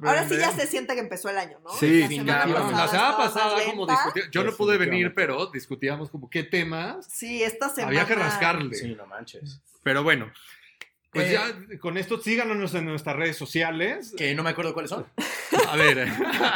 [0.02, 1.70] Ahora sí ya se siente que empezó el año, ¿no?
[1.70, 2.42] Sí, la
[2.88, 4.30] semana pasada, como discutíamos.
[4.32, 7.06] Yo no pude venir, pero discutíamos como qué temas.
[7.08, 7.88] Sí, esta semana.
[7.88, 8.74] Había que rascarle.
[8.74, 9.62] Sí, no manches.
[9.82, 10.32] Pero bueno.
[11.12, 14.12] Pues eh, ya con esto síganos en nuestras redes sociales.
[14.16, 15.06] Que no me acuerdo cuáles son.
[15.68, 16.08] A ver,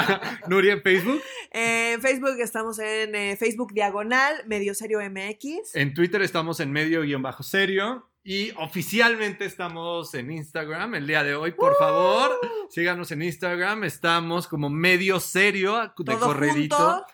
[0.49, 1.22] Nuria en Facebook.
[1.53, 5.76] En Facebook estamos en eh, Facebook Diagonal, Medio Serio MX.
[5.76, 8.09] En Twitter estamos en Medio-Serio.
[8.30, 11.52] Y oficialmente estamos en Instagram el día de hoy.
[11.52, 12.30] Por favor,
[12.68, 13.84] síganos en Instagram.
[13.84, 17.06] Estamos como medio serio de corredito.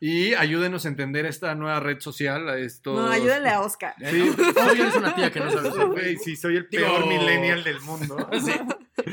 [0.00, 2.48] Y ayúdenos a entender esta nueva red social.
[2.48, 2.94] A esto.
[2.94, 3.94] No, ayúdenle a Oscar.
[3.98, 4.32] Sí,
[4.72, 6.16] eres una tía que no sabe.
[6.18, 8.16] Sí, soy el peor millennial del mundo.
[8.38, 8.52] Sí.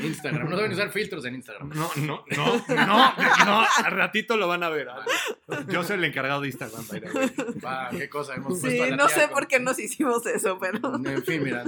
[0.02, 0.50] Instagram.
[0.50, 1.70] No deben usar filtros en Instagram.
[1.70, 3.14] No, no, no, no,
[3.44, 3.66] no.
[3.84, 4.88] Al ratito lo van a ver.
[5.68, 6.84] Yo soy el encargado de Instagram.
[7.64, 10.80] Va, qué cosa hemos Sí, no sé por qué nos hicimos eso, pero.
[10.96, 11.64] En fin, mira,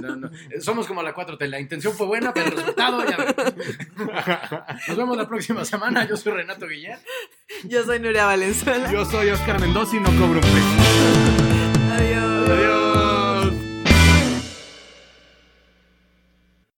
[0.59, 1.47] somos como la 4T.
[1.47, 3.17] La intención fue buena, pero el resultado ya.
[4.87, 6.07] Nos vemos la próxima semana.
[6.07, 6.99] Yo soy Renato Guillén.
[7.65, 8.91] Yo soy Nuria Valenzuela.
[8.91, 11.93] Yo soy Oscar Mendoza y no cobro un peso.
[11.93, 12.49] Adiós.
[12.49, 13.08] Adiós.